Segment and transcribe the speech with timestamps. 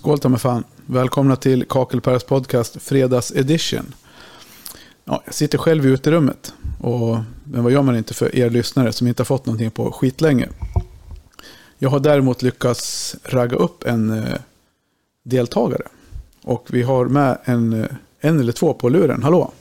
[0.00, 0.64] Skål ta mig fan.
[0.86, 3.94] Välkomna till Kakelpärs podcast Fredags Edition.
[5.04, 6.54] Ja, jag sitter själv i uterummet.
[6.80, 9.92] Och, men vad gör man inte för er lyssnare som inte har fått någonting på
[9.92, 10.48] skitlänge.
[11.78, 14.34] Jag har däremot lyckats ragga upp en eh,
[15.22, 15.86] deltagare.
[16.42, 19.22] Och vi har med en, eh, en eller två på luren.
[19.22, 19.52] Hallå!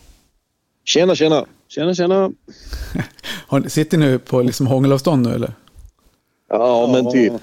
[0.85, 1.45] Tjena, tjena!
[1.67, 2.31] Tjena, tjena!
[3.67, 5.53] Sitter ni på liksom hångelavstånd nu eller?
[6.49, 7.33] Ja, men typ.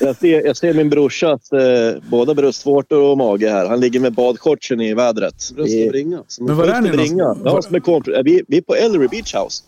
[0.00, 3.66] Jag ser, jag ser min brorsas eh, båda bröstvårtor och mage här.
[3.68, 5.50] Han ligger med badshortsen i vädret.
[5.54, 6.22] Bröst och bringa.
[6.40, 7.40] Men var är ni någonstans?
[7.44, 8.14] Ja, som är kompis.
[8.24, 9.64] vi, vi är på Ellery Beach House.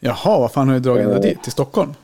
[0.00, 1.22] Jaha, vad fan har ni dragit ända Eh.
[1.22, 1.42] dit?
[1.42, 1.94] Till Stockholm?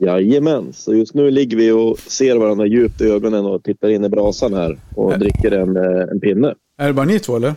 [0.00, 4.04] Jajamän, så just nu ligger vi och ser varandra djupt i ögonen och tittar in
[4.04, 5.18] i brasan här och Äh.
[5.18, 6.54] dricker en, eh, en pinne.
[6.78, 7.54] Är det bara ni två eller?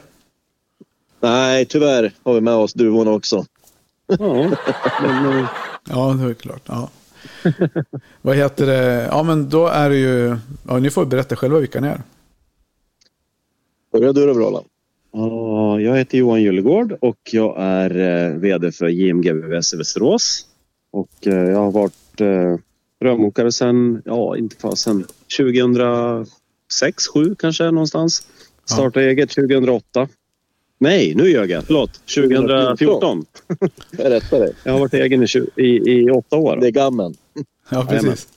[1.22, 3.46] Nej, tyvärr har vi med oss duvorna också.
[4.08, 4.18] Ja,
[5.02, 5.46] men eh,
[5.90, 6.62] Ja, det är klart.
[6.66, 6.90] Ja.
[8.22, 9.08] Vad heter det?
[9.12, 10.38] Ja, men då är det ju...
[10.68, 12.02] Ja, ni får berätta själva vilka ni är.
[13.92, 14.66] Börjar du då, Roland?
[15.12, 20.46] ja, jag heter Johan Gyllegård och jag är eh, VD för JMG VVS i Västerås.
[20.92, 22.58] Och eh, jag har varit eh,
[23.02, 25.06] rörmokare sedan, ja inte fasen,
[25.38, 28.28] 2006, 2007 kanske någonstans.
[28.66, 30.08] Startade eget 2008.
[30.82, 31.64] Nej, nu ljög jag.
[31.64, 31.92] Förlåt.
[32.16, 33.26] 2014.
[33.92, 34.54] Jag rättar dig.
[34.64, 36.58] Jag har varit egen i, i, i åtta år.
[36.62, 37.14] Det är gammen.
[37.70, 38.28] Ja, precis.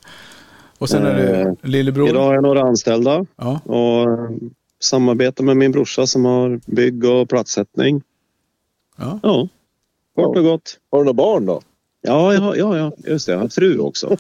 [0.79, 2.09] Och sen är det Eh, lillebror.
[2.09, 4.31] Idag har jag några anställda Ja, och eh,
[4.81, 8.03] samarbetar med min brorsa som har bygg och platssättning.
[8.99, 9.21] ja.
[9.23, 9.49] Ja,
[10.15, 10.79] kort och gott.
[10.91, 11.61] Har du några barn då?
[12.03, 13.33] Ja, ja, ja, ja, just det.
[13.33, 14.17] Jag har fru också.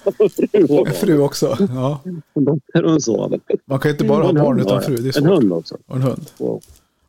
[0.68, 1.56] Och fru också.
[1.74, 2.00] Ja.
[2.34, 3.40] En dotter och en son.
[3.64, 4.96] Man kan inte bara ha En barn utan fru.
[4.96, 5.78] Det är En hund också.
[5.86, 6.26] Och en hund.
[6.38, 6.62] Wow.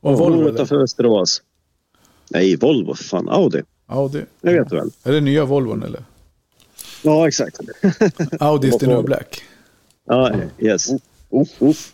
[0.04, 0.50] Och Volvo.
[0.50, 1.42] utanför Västerås.
[2.30, 2.94] Nej, Volvo.
[2.96, 3.62] för Fan, Audi.
[3.88, 4.22] Audi.
[4.42, 4.90] Det vet du väl?
[5.04, 6.04] Är det nya Volvon eller?
[7.04, 7.60] Ja, exakt.
[8.40, 9.44] Audi is the new black.
[10.06, 10.90] Ja, yes.
[11.30, 11.94] Uff, uff.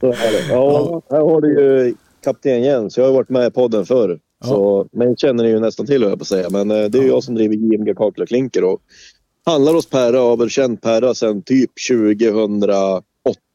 [0.00, 0.46] Så är det.
[0.48, 2.96] Ja, här har du ju kapten Jens.
[2.96, 4.18] Jag har varit med i podden förr.
[4.40, 4.46] Ja.
[4.46, 6.50] Så, men känner ni ju nästan till, jag på säga.
[6.50, 8.80] Men eh, det är ju jag som driver JMG Kakel och Klinker och
[9.46, 11.70] handlar hos Perra och har väl känt Perra sedan typ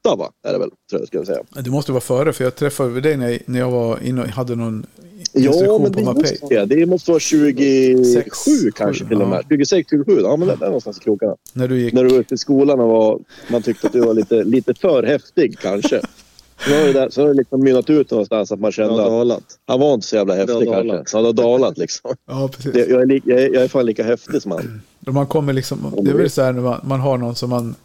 [0.04, 0.32] 2008, va?
[0.50, 1.44] Är det väl, tror jag ska jag säga.
[1.64, 4.28] Du måste vara före, för jag träffade dig när jag, när jag var inne och
[4.28, 4.86] hade någon
[5.34, 6.68] Ja, men på det måste, jag.
[6.70, 8.38] det måste vara 27 Sex,
[8.76, 9.46] kanske till och med.
[9.50, 9.56] ja.
[9.58, 10.20] 26, 27.
[10.22, 11.36] Ja, men det är någonstans i krokarna.
[11.54, 11.94] När du gick...
[11.94, 13.20] När du var ute i skolan och var,
[13.52, 16.02] man tyckte att du var lite, lite för häftig kanske.
[16.66, 19.10] Så har det, där, så har det liksom mynnat ut någonstans att man kände att
[19.10, 19.44] dalat.
[19.68, 21.04] han var inte så jävla häftig Det kanske.
[21.06, 22.16] Så han har dalat liksom.
[22.28, 22.74] Ja, precis.
[22.74, 24.82] Det, jag, är li, jag, är, jag är fan lika häftig som han.
[25.00, 27.76] Man kommer liksom, det är väl så här när man, man har någon som man,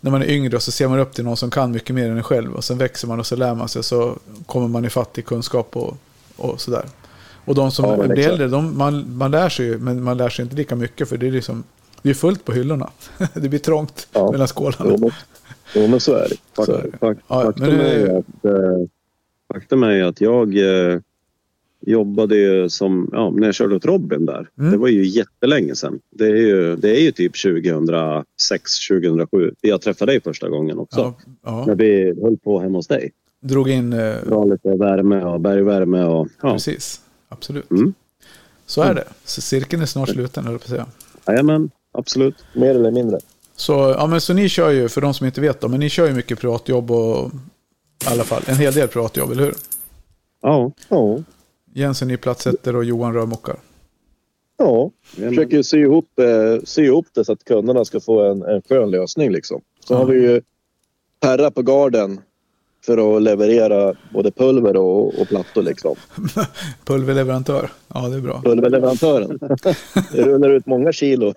[0.00, 2.16] när man är yngre så ser man upp till någon som kan mycket mer än
[2.16, 4.84] en själv och sen växer man och så lär man sig så kommer man
[5.18, 5.96] i kunskap och,
[6.36, 6.84] och sådär.
[7.44, 10.28] Och de som Ja, blir äldre, de, man, man lär sig ju, men man lär
[10.28, 11.62] sig inte lika mycket för det är liksom,
[12.02, 12.90] det är fullt på hyllorna.
[13.34, 14.30] det blir trångt Ja.
[14.32, 14.84] mellan skålarna.
[14.90, 15.10] Jo, men,
[15.74, 16.36] jo, men så är det.
[16.62, 16.98] Fak- Så är det.
[17.06, 18.24] fak- Ja, faktum, är ju att,
[19.52, 20.98] faktum är ju att jag eh,
[21.80, 24.48] jobbade ju som, ja, när jag körde åt Robin där.
[24.58, 24.70] Mm.
[24.70, 26.00] Det var ju jättelänge sedan.
[26.10, 29.54] Det är ju, det är ju typ 2006, 2007.
[29.60, 31.00] Jag träffade dig första gången också.
[31.00, 31.14] Ja,
[31.44, 31.64] ja.
[31.66, 33.10] När vi höll på hemma hos dig.
[33.42, 36.52] Drog in, eh, Dra lite värme och bergvärme och ja.
[36.52, 37.00] precis.
[37.28, 37.70] Absolut.
[37.70, 37.94] Mm.
[38.66, 39.04] Så är det.
[39.24, 40.86] Så cirkeln är snart sluten, höll jag på att säga.
[41.26, 42.34] Jajamän, absolut.
[42.54, 43.18] Mer eller mindre.
[43.56, 45.88] Så, ja, men så ni kör ju, för de som inte vet då, men ni
[45.88, 47.30] kör ju mycket privatjobb och
[48.04, 49.54] i alla fall en hel del privatjobb, eller hur?
[50.42, 50.72] Ja.
[50.88, 51.18] Ja.
[51.74, 53.56] Jens är ny platssättare och Johan rörmokar.
[54.58, 54.90] Ja.
[55.16, 55.34] Jajamän.
[55.36, 58.90] Försöker sy ihop, eh, sy ihop det så att kunderna ska få en, en skön
[58.90, 59.60] lösning liksom.
[59.86, 59.98] Så Ja.
[59.98, 60.40] har vi ju
[61.20, 62.20] Perra på garden
[62.86, 65.96] för att leverera både pulver och, och plattor liksom.
[66.84, 67.70] Pulverleverantör.
[67.94, 68.40] Ja, det är bra.
[68.44, 69.38] Pulverleverantören.
[70.12, 71.34] det rullar ut många kilo.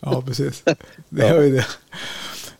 [0.00, 0.62] Ja, precis.
[1.08, 1.64] Det gör ju det.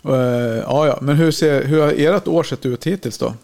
[0.04, 0.98] Eh, Ja, ja.
[1.02, 3.34] Men hur, ser, hur har ert år sett ut hittills då?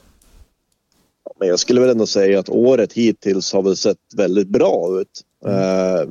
[1.38, 5.24] Men jag skulle väl ändå säga att året hittills har väl sett väldigt bra ut.
[5.44, 6.10] Eh,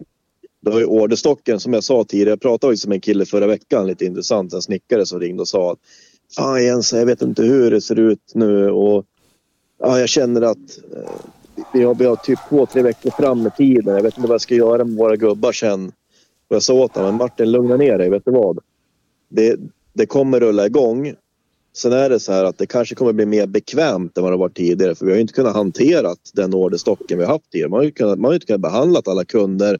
[0.61, 2.29] det var ju orderstocken som jag sa tidigare.
[2.29, 5.47] Jag pratade faktiskt med en kille förra veckan, lite intressant, en snickare som ringde och
[5.47, 5.79] sa att
[6.35, 9.05] Fan Jens, jag vet inte hur det ser ut nu och
[9.79, 11.11] ja, jag känner att eh,
[11.73, 13.95] vi, har, vi har typ två, tre veckor fram med tiden.
[13.95, 15.91] Jag vet inte vad jag ska göra med våra gubbar sen.
[16.47, 18.59] Och jag sa åt honom, Martin lugna ner dig, vet du vad?
[19.29, 19.59] Det,
[19.93, 21.13] det kommer rulla igång.
[21.77, 24.37] Sen är det så här att det kanske kommer bli mer bekvämt än vad det
[24.37, 24.95] var tidigare.
[24.95, 27.69] För vi har inte kunnat hantera den orderstocken vi har haft tidigare.
[27.69, 29.79] Man har ju, kunnat, man har inte kunnat behandla alla kunder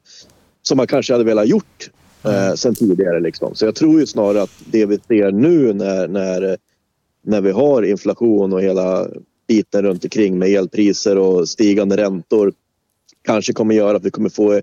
[0.62, 1.90] som man kanske hade velat gjort
[2.24, 3.20] eh, sen tidigare.
[3.20, 3.54] Liksom.
[3.54, 6.56] Så jag tror ju snarare att det vi ser nu när, när,
[7.24, 9.08] när vi har inflation och hela
[9.48, 12.52] biten runt omkring med elpriser och stigande räntor
[13.22, 14.60] kanske kommer göra att vi kommer få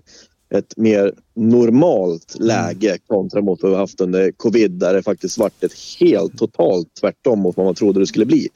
[0.54, 5.64] ett mer normalt läge kontra mot vad vi haft under covid där det faktiskt varit
[5.64, 8.48] ett helt totalt tvärtom mot vad man trodde det skulle bli.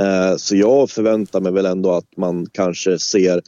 [0.00, 3.42] Eh, så jag förväntar mig väl ändå att man kanske ser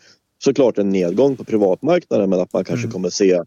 [0.45, 2.93] såklart en nedgång på privatmarknaden men att man kanske Mm.
[2.93, 3.43] kommer se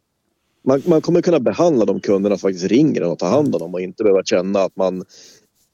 [0.64, 3.74] man, man kommer kunna behandla de kunderna som faktiskt ringer och ta hand om dem
[3.74, 5.04] och inte behöva känna att man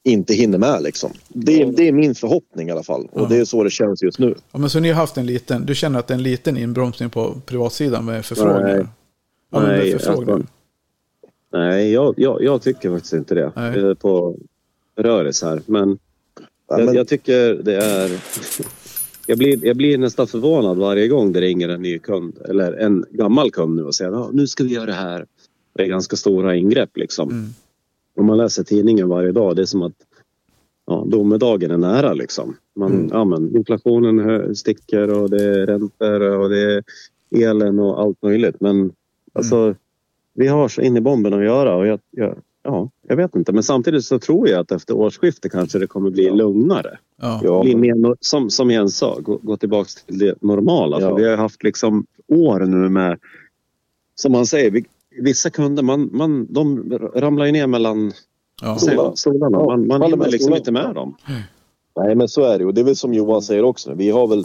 [0.04, 1.12] inte hinner med liksom.
[1.28, 3.26] Det, det är min förhoppning i alla fall och Ja.
[3.28, 4.34] det är så det känns just nu.
[4.52, 6.56] Ja, men så ni har haft en liten, du känner att det är en liten
[6.56, 8.76] inbromsning på privatsidan med förfrågningar?
[8.76, 8.86] Nej.
[9.50, 10.32] Ja, med Nej, förfrågningar.
[10.34, 10.48] alltså,
[11.52, 13.52] Nej, jag, jag, jag tycker faktiskt inte det.
[13.56, 13.94] Nej.
[13.94, 14.36] På
[14.96, 15.62] röris här.
[15.66, 15.98] Men,
[16.68, 18.10] Ja, jag, men- jag tycker det är...
[19.26, 23.04] Jag blir, jag blir nästan förvånad varje gång det ringer en ny kund eller en
[23.10, 25.26] gammal kund nu och säger att nu ska vi göra det här.
[25.74, 27.30] Det är ganska stora ingrepp liksom.
[27.30, 27.48] Mm.
[28.18, 29.94] Om man läser tidningen varje dag, det är som att
[30.86, 32.56] ja, domedagen är nära liksom.
[32.76, 33.08] Man, Mm.
[33.12, 36.82] ja, men, inflationen sticker och det är räntor och det är
[37.36, 38.60] elen och allt möjligt.
[38.60, 38.92] Men
[39.32, 39.74] alltså,
[40.34, 43.52] vi har så in i bomben att göra och jag, jag, ja, jag vet inte.
[43.52, 46.98] Men samtidigt så tror jag att efter årsskiftet kanske det kommer bli lugnare.
[47.20, 47.40] Ja.
[47.44, 51.00] Ja, Bli mer, som, som Jens sa, gå, gå tillbaka till det normala.
[51.00, 51.08] Ja.
[51.08, 53.18] För vi har haft liksom år nu med,
[54.14, 54.84] som man säger, vi,
[55.22, 58.12] vissa kunder man, man, de ramlar ju ner mellan
[58.62, 58.76] Ja.
[58.78, 59.16] stolarna.
[59.16, 59.58] stolarna.
[59.64, 60.56] Man, man hinner liksom stolarna.
[60.56, 61.14] inte med dem.
[61.96, 62.72] Nej, men så är det ju.
[62.72, 63.94] Det är väl som Johan säger också.
[63.94, 64.44] Vi har väl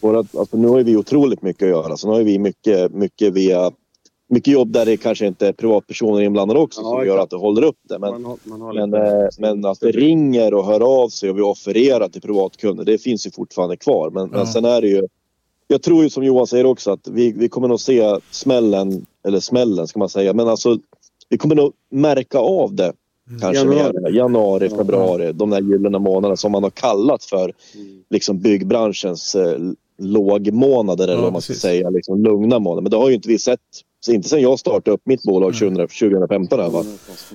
[0.00, 1.96] våra, alltså nu har vi otroligt mycket att göra.
[1.96, 3.70] Så nu har vi mycket, mycket via
[4.30, 7.36] mycket jobb där det kanske inte är privatpersoner inblandade också Ja, som gör att det
[7.36, 7.98] håller upp det.
[7.98, 11.30] Men, man har, man har men, eh, men att det ringer och hör av sig
[11.30, 14.10] och vi offererar till privatkunder, det finns ju fortfarande kvar.
[14.10, 14.36] Men, Ja.
[14.38, 15.02] men sen är det ju
[15.68, 19.40] jag tror ju som Johan säger också att vi, vi kommer nog se smällen, eller
[19.40, 20.78] smällen ska man säga, men alltså
[21.28, 22.92] vi kommer nog märka av det
[23.40, 24.00] kanske Januari.
[24.02, 24.10] mer.
[24.10, 24.76] Januari, Ja.
[24.76, 28.02] februari, de där gyllene månaderna som man har kallat för Mm.
[28.10, 29.58] liksom byggbranschens eh,
[29.98, 31.62] lågmånader eller Ja, vad man ska precis.
[31.62, 32.82] säga, liksom lugna månader.
[32.82, 33.60] Men det har ju inte vi sett,
[34.00, 36.86] så inte sen jag startade upp mitt bolag 20, 2015 i alla fall.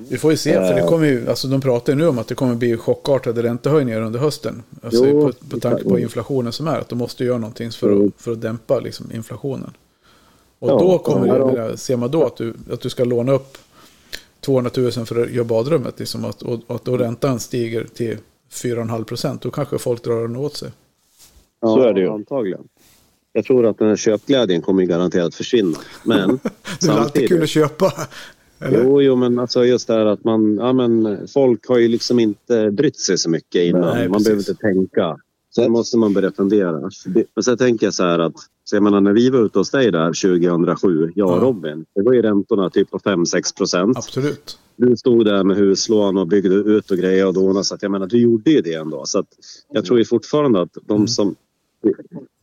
[0.09, 0.87] Vi får ju se, för det Eh.
[0.89, 4.19] kommer ju, alltså de pratar ju nu om att det kommer bli chockartade räntehöjningar under
[4.19, 4.63] hösten.
[4.81, 8.05] Alltså Jo, på, på tanke på inflationen som är, att de måste göra någonting för,
[8.05, 9.73] att, för att dämpa liksom, inflationen.
[10.59, 13.03] Och Ja, då kommer ja, det, menar, ser man då att du, att du ska
[13.03, 13.57] låna upp
[14.41, 18.17] 200 000 för att göra badrummet, liksom att, och, och att då räntan stiger till
[18.51, 20.71] 4,5 procent, då kanske folk drar den åt sig.
[21.61, 22.09] Ja, Så är det ju.
[22.09, 22.61] Antagligen.
[23.33, 25.77] Jag tror att den här köpglädjen kommer garanterat försvinna.
[26.03, 26.29] Men
[26.81, 27.93] Det är väl alltid kul att köpa.
[28.59, 28.83] Eller?
[28.83, 32.19] Jo, jo, men alltså just det här att man, ja men folk har ju liksom
[32.19, 33.81] inte brytt sig så mycket innan.
[33.97, 35.17] Nej, man behöver inte tänka.
[35.55, 36.89] Sen måste man börja fundera.
[37.35, 38.33] Men sen tänker jag så här att,
[38.63, 41.41] så jag menar när vi var ute hos dig där 2007, jag och Ja.
[41.41, 43.97] Robin, det var ju räntorna typ på 5-6 procent.
[43.97, 44.57] Absolut.
[44.75, 47.63] Du stod där med huslån och byggde ut och grejer och donade.
[47.63, 49.05] Så att jag menar, du gjorde ju det ändå.
[49.05, 49.27] Så att
[49.71, 51.07] jag tror ju fortfarande att de Mm.
[51.07, 51.35] som,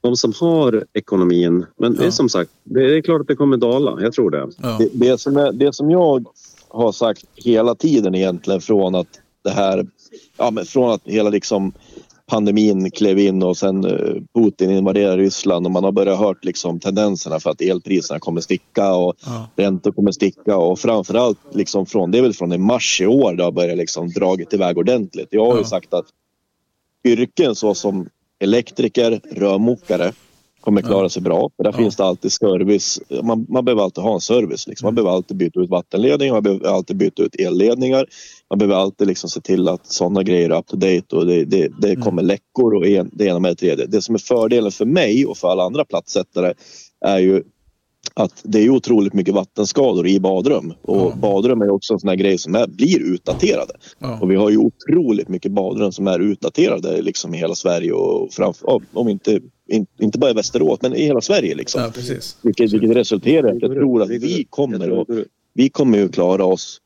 [0.00, 2.10] de som har ekonomin, men det är Ja.
[2.10, 4.02] som sagt, det är klart att det kommer dala.
[4.02, 4.48] Jag tror det.
[4.62, 4.76] Ja.
[4.78, 6.26] Det, det, som är, det som jag
[6.68, 9.08] har sagt hela tiden egentligen från att
[9.44, 9.86] det här,
[10.36, 11.72] ja men från att hela liksom
[12.26, 16.80] pandemin klev in och sen eh, Putin invaderade Ryssland och man har börjat hört liksom
[16.80, 19.48] tendenserna för att elpriserna kommer sticka och Ja.
[19.56, 23.34] räntor kommer sticka och framförallt liksom från, det är väl från i mars i år
[23.34, 25.28] det har börjat liksom dragit iväg ordentligt.
[25.30, 25.64] Jag har ju Ja.
[25.64, 26.06] sagt att
[27.04, 28.08] yrken såsom
[28.40, 30.12] elektriker, rörmokare
[30.60, 31.50] kommer klara sig bra.
[31.56, 31.76] För där Ja.
[31.78, 33.00] finns det alltid service.
[33.22, 34.66] Man, man behöver alltid ha en service.
[34.66, 34.86] Liksom.
[34.86, 38.06] Man behöver alltid byta ut vattenledningar, man behöver alltid byta ut elledningar.
[38.50, 41.44] Man behöver alltid liksom se till att sådana grejer är up to date och det,
[41.44, 43.86] det, det kommer läckor och en, det ena med det tredje.
[43.86, 46.54] Det som är fördelen för mig och för alla andra platssättare
[47.06, 47.42] är ju
[48.14, 50.74] att det är otroligt mycket vattenskador i badrum.
[50.82, 51.14] Och Ja.
[51.16, 53.72] badrum är också en sån här grej som är, blir utdaterade.
[53.98, 54.18] Ja.
[54.20, 58.32] Och vi har ju otroligt mycket badrum som är utdaterade liksom i hela Sverige och
[58.32, 61.82] framför, ja, om inte, in, inte bara i Västerås men i hela Sverige liksom.
[61.82, 62.36] ja, precis.
[62.42, 65.08] Vilket, vilket resulterar i att jag tror att vi kommer, att,
[65.54, 66.80] vi kommer ju klara oss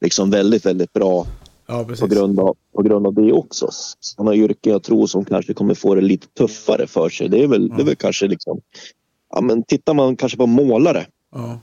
[0.00, 1.26] liksom väldigt, väldigt bra
[1.70, 3.68] Ja, på grund av, på grund av det också.
[4.00, 7.28] Sådana yrken jag tror som kanske kommer få det lite tuffare för sig.
[7.28, 8.60] Det är väl, det är väl kanske liksom...
[9.30, 11.06] Ja, men tittar man kanske på målare.
[11.34, 11.58] Ja.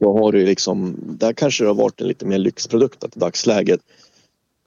[0.00, 3.20] Då har du liksom, där kanske det har varit en lite mer lyxprodukt att i
[3.20, 3.80] dagsläget.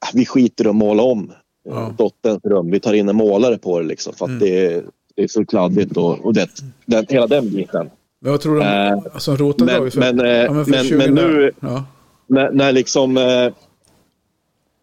[0.05, 1.31] ah, Vi skiter i att måla om
[1.63, 1.72] Ja.
[1.74, 1.96] ja.
[1.98, 2.72] dotterns rum.
[2.72, 4.39] Vi tar in en målare på det liksom för att Mm.
[4.39, 4.84] det, är,
[5.15, 6.50] det är så kladdigt och, och det,
[6.86, 7.89] den, hela den biten.
[8.20, 11.13] Men vad tror om, Eh, alltså men- för, men, eh, ja, men men- 20 men
[11.13, 11.84] nu- Ja.
[12.27, 13.53] när, när liksom eh,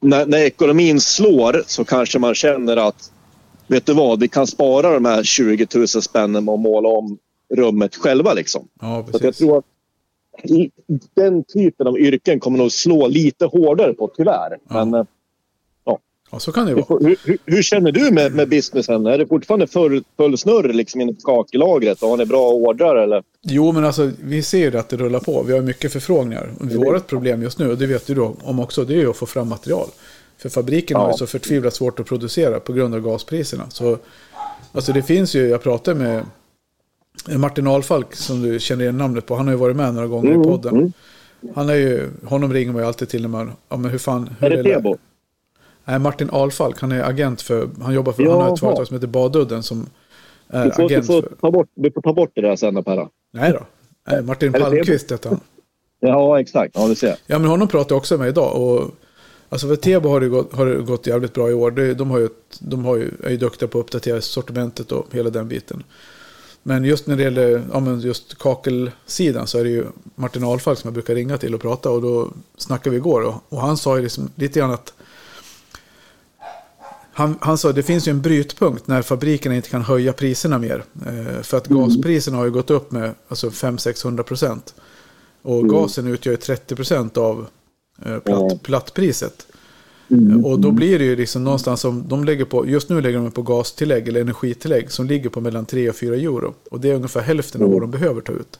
[0.00, 3.12] när, när ekonomin slår så kanske man känner att
[3.66, 7.18] vet du vad, vi kan spara de här 20 000 spännen att måla om
[7.56, 8.68] rummet själva liksom.
[8.80, 9.64] ja, Så jag tror att
[11.14, 14.58] den typen av yrken kommer nog slå lite hårdare på tyvärr.
[14.68, 14.84] Ja.
[14.84, 15.06] Men eh,
[16.30, 16.98] Ja, så kan det vara.
[17.00, 19.06] hur, hur- hur känner du med, med businessen?
[19.06, 22.02] Är det fortfarande full, full snurr liksom inne på kakellagret?
[22.02, 23.22] Och har ni bra ordrar eller?
[23.42, 25.42] Jo, men alltså vi ser ju att det rullar på.
[25.42, 26.50] Vi har mycket förfrågningar.
[26.60, 29.16] Vårt problem just nu, och det vet du då om också, det är ju att
[29.16, 29.86] få fram material.
[30.38, 31.16] För fabriken har ju Ja.
[31.16, 33.70] så förtvivlat svårt att producera på grund av gaspriserna.
[33.70, 33.98] Så,
[34.72, 36.24] alltså det finns ju, jag pratade med
[37.38, 39.34] Martin Alfalk, som du känner igen namnet på.
[39.36, 40.76] Han har ju varit med några gånger Mm, i podden.
[40.76, 40.92] mm.
[41.54, 44.30] Han är ju, honom ringer man ju alltid till när man, ja men hur fan.
[44.40, 44.96] Hur Är det lä- Tebo?
[45.84, 48.54] Nej, Martin Alfalk, han är agent för, han jobbar för, han har Jaha.
[48.54, 49.86] ett företag som heter Badudden som
[50.48, 52.56] är Du får, du, agent får för, ta bort, du får ta bort det där
[52.56, 53.08] sen då, Perra.
[53.32, 53.60] nej då.
[54.10, 55.40] Nej, Martin Är Palmqvist heter han.
[56.00, 56.72] Ja, exakt.
[56.74, 57.16] Ja, du ser.
[57.26, 58.56] Ja, men honom pratade jag också med idag.
[58.62, 58.90] Och,
[59.48, 61.94] alltså för Tebo har det gått, har det gått jävligt bra i år.
[61.94, 62.28] De har ju,
[62.60, 65.82] de har ju, är ju duktiga på att uppdatera sortimentet och hela den biten.
[66.68, 70.78] Men just när det gäller ja, men just kakelsidan så är det ju Martin Ahlfalk
[70.78, 71.90] som jag brukar ringa till och prata.
[71.90, 73.22] Och då snackade vi igår.
[73.22, 74.92] Och, och han sa ju liksom lite grann att
[77.12, 80.58] han, han sa att det finns ju en brytpunkt när fabrikerna inte kan höja priserna
[80.58, 80.84] mer.
[81.06, 84.74] Eh, för att gaspriserna har ju gått upp med alltså 500-600 procent.
[85.42, 87.46] Och gasen utgör ju 30 procent av
[88.04, 89.46] eh, platt, plattpriset.
[90.08, 93.18] Eh, Och då blir det ju liksom någonstans som de lägger på, just nu lägger
[93.18, 96.54] de på gastillägg eller energitillägg som ligger på mellan 3 och 4 euro.
[96.70, 98.58] Och det är ungefär hälften av vad de behöver ta ut.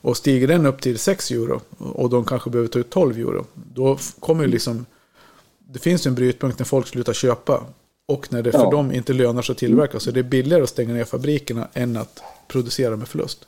[0.00, 3.44] Och stiger den upp till 6 euro och de kanske behöver ta ut 12 euro.
[3.74, 4.86] Då kommer ju liksom,
[5.72, 7.62] det finns ju en brytpunkt när folk slutar köpa.
[8.08, 8.70] Och när det för Ja.
[8.70, 10.00] dem inte lönar sig att tillverka.
[10.00, 13.46] Så det är billigare att stänga ner fabrikerna än att producera med förlust.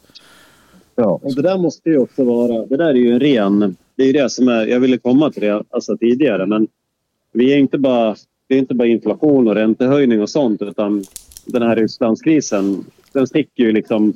[0.95, 1.21] Ja.
[1.23, 2.67] Och det där måste ju också vara...
[2.67, 3.77] Det där är ju en ren...
[3.97, 4.67] Det är ju det som är...
[4.67, 6.67] Jag ville komma till det alltså tidigare, men
[7.39, 8.17] vi är inte bara...
[8.49, 11.05] Det är inte bara inflation och räntehöjning och sånt, utan
[11.45, 14.13] den här Rysslandskrisen, den sticker ju liksom...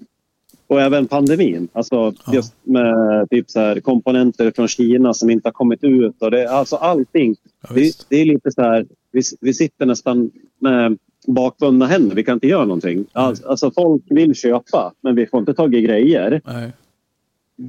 [0.67, 1.69] Och även pandemin.
[1.73, 6.23] Alltså just med typ så här komponenter från Kina som inte har kommit ut.
[6.23, 7.37] Och det, alltså allting.
[7.63, 8.87] Ja, Det, det är lite så här...
[9.11, 12.17] Vi, vi sitter nästan med bakbundna händer.
[12.17, 13.05] Vi kan inte göra någonting.
[13.13, 16.41] Alltså, alltså folk vill köpa, men vi får inte tag i grejer.
[16.45, 16.73] Nej.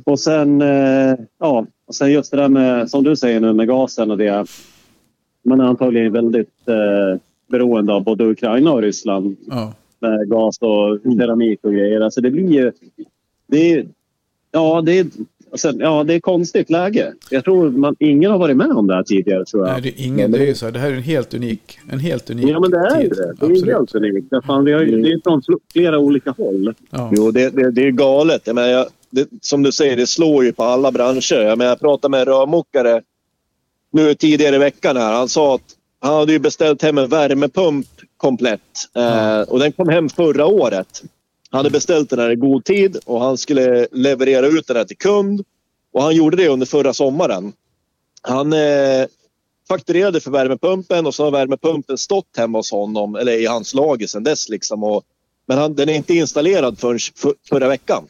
[0.04, 3.68] Och sen, eh, ja, och sen just det där med, som du säger nu med
[3.68, 4.46] gasen och det.
[5.44, 9.74] Man är antagligen väldigt eh, beroende av både Ukraina och Ryssland Ja.
[10.00, 12.02] med gas och keramik och grejer.
[12.02, 12.72] Alltså det blir ju...
[13.48, 13.86] Det är,
[14.52, 15.06] ja, det är,
[15.56, 17.14] sen, ja, det är konstigt läge.
[17.30, 19.74] Jag tror man, ingen har varit med om det här tidigare tror jag.
[19.74, 20.32] Nej, det är ingen.
[20.32, 22.60] Det är ju så här, det här är en helt unik, en helt unik Ja,
[22.60, 23.10] men det är tid.
[23.10, 23.16] det.
[23.16, 23.66] Det är Absolut.
[23.76, 24.28] helt unikt.
[24.30, 25.42] Därför Fan, vi har, ju- det är från
[25.74, 26.74] flera olika håll.
[26.90, 27.12] Ja.
[27.16, 28.42] Jo, det, det, det är galet.
[28.46, 31.36] Jag menar, jag, det, som du säger, det slår ju på alla branscher.
[31.42, 33.02] Jag, menar, jag pratade med en rörmokare
[33.94, 34.98] nu tidigare i veckan.
[34.98, 35.14] Här.
[35.14, 38.62] Han sa att han hade ju beställt hem en värmepump komplett.
[38.96, 41.04] Eh, och den kom hem förra året.
[41.50, 44.86] Han hade beställt den här i god tid och han skulle leverera ut den här
[44.86, 45.44] till kund.
[45.94, 47.54] Och han gjorde det under förra sommaren.
[48.22, 49.06] Han eh,
[49.68, 54.08] fakturerade för värmepumpen och så har värmepumpen stått hemma hos honom, eller i hans lager
[54.08, 54.50] sedan dess.
[54.50, 55.04] Liksom, och,
[55.46, 58.08] men han, den är inte installerad förrän för, förra veckan.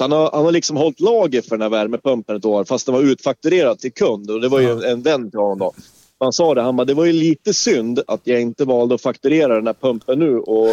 [0.00, 2.86] Så han har, han har liksom hållit lager för den här värmepumpen ett år fast
[2.86, 4.30] den var utfakturerad till kund.
[4.30, 5.72] Och det var ju en vän till honom då.
[6.20, 9.00] Han sa det, han bara, det var ju lite synd att jag inte valde att
[9.02, 10.68] fakturera den här pumpen nu och,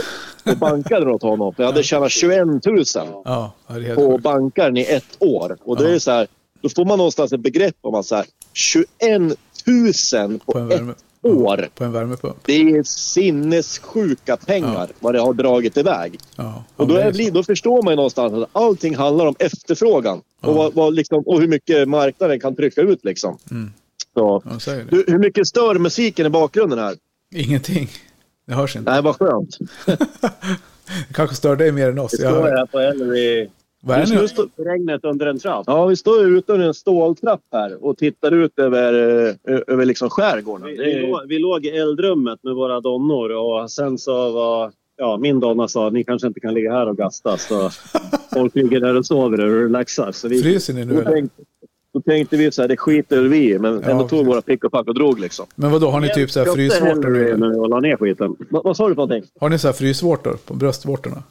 [0.45, 1.53] och bankade den åt honom.
[1.53, 2.83] För jag hade tjänat 21 000
[3.25, 5.57] Ja, det på bankaren i ett år.
[5.63, 5.85] Och Ja.
[5.85, 6.27] är det så här,
[6.61, 8.87] då får man någonstans ett begrepp om att så här, 21
[10.13, 10.81] 000 på, På ett
[11.21, 11.69] år.
[11.75, 12.35] På en värmepump.
[12.45, 16.19] Det är sinnessjuka pengar vad det har dragit iväg.
[16.35, 16.63] Ja.
[16.75, 20.21] Och då, Ja, det är, då förstår man ju någonstans att allting handlar om efterfrågan.
[20.41, 20.47] Ja.
[20.49, 23.05] Och, vad, vad liksom, och hur mycket marknaden kan trycka ut.
[23.05, 23.37] Liksom.
[23.51, 23.71] Mm.
[24.13, 24.85] Så, Ja, det.
[25.07, 26.95] hur, mycket stör musiken i bakgrunden här?
[27.35, 27.89] Ingenting.
[28.47, 28.91] Det hörs inte.
[28.91, 29.57] Nej, vad skönt.
[31.07, 32.11] Det kanske stör dig mer än oss.
[32.11, 32.57] Det Jag står hör.
[32.57, 33.47] här på Ellery.
[33.87, 35.63] Vad är Just det nu står- Regnet under en trapp.
[35.67, 38.93] Ja, vi står ute under en ståltrapp här och tittar ut över,
[39.49, 40.67] eh, över liksom skärgården.
[40.67, 45.17] Vi, vi, låg, vi låg i eldrummet med våra donnor och sen så var ja,
[45.17, 47.37] min donna sa ni kanske inte kan ligga här och gasta.
[47.37, 47.69] Så
[48.33, 50.11] folk ligger där och sover och relaxar.
[50.11, 51.41] Så vi, Fryser ni nu då, tänkte,
[51.93, 54.27] då tänkte vi så här, det skiter vi men Ja, ändå tog precis.
[54.27, 55.45] våra pick och pack och drog liksom.
[55.55, 57.09] Men vad då har ni typ så här Köpte frysvårtor?
[57.09, 58.35] Vi la ner skiten.
[58.49, 59.29] Va, vad sa du för någonting?
[59.39, 61.23] Har ni så här frysvårtor på bröstvårtorna?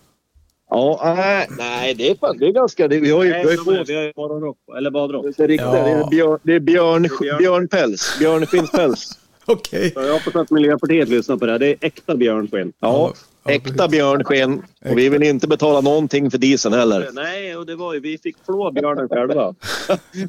[0.77, 2.89] Ja, nej, nej det är fan, det är ganska...
[2.89, 5.27] Det, vi har ju, vi har ju Nej, vi har ju morgonrock, eller badrock.
[5.37, 5.73] det är, riktigt, Ja.
[5.85, 7.39] det är, björn, det är björn, Det är björn.
[7.39, 8.17] björnpäls.
[8.19, 9.19] Björnskinspäls.
[9.47, 9.91] Okej.
[9.95, 11.59] Så jag hoppas att Miljöpartiet lyssnar på det här.
[11.59, 12.73] Det är äkta björnskinn.
[12.81, 13.13] Ja,
[13.45, 13.91] ja, äkta precis.
[13.91, 14.63] björnskinn.
[14.91, 17.09] Och vi vill inte betala någonting för dieseln heller.
[17.13, 19.55] Nej, och det var ju, vi fick flå björnen själva.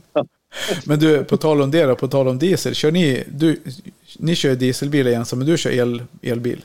[0.86, 2.76] Men du, på tal om det då, på tal om diesel.
[2.76, 3.60] Kör ni, du,
[4.20, 6.62] ni kör dieselbil igen, men du kör el, elbil?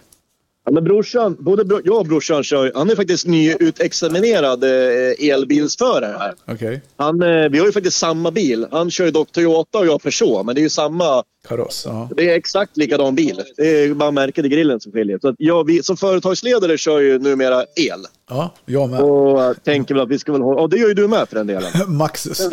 [0.64, 6.16] Ja, men brorsan, både bro, jag och brorsan kör, han är faktiskt nyutexaminerad eh, elbilsförare
[6.18, 6.34] här.
[6.48, 6.82] Okej.
[6.96, 8.66] Han, eh, vi har ju faktiskt samma bil.
[8.70, 11.22] Han kör ju dock Toyota och jag Peugeot, men det är ju samma.
[11.48, 11.82] Kaross.
[11.86, 12.08] Ja.
[12.16, 13.40] Det är exakt likadan bil.
[13.56, 15.18] Det är bara märket i grillen som skiljer.
[15.18, 18.00] Så att jag, vi, som företagsledare kör ju numera el.
[18.28, 19.00] ja, jag med.
[19.00, 20.60] Och tänker väl att vi ska väl ha...
[20.60, 21.70] Ja, det gör ju du med för den delen.
[21.96, 22.48] Maxus.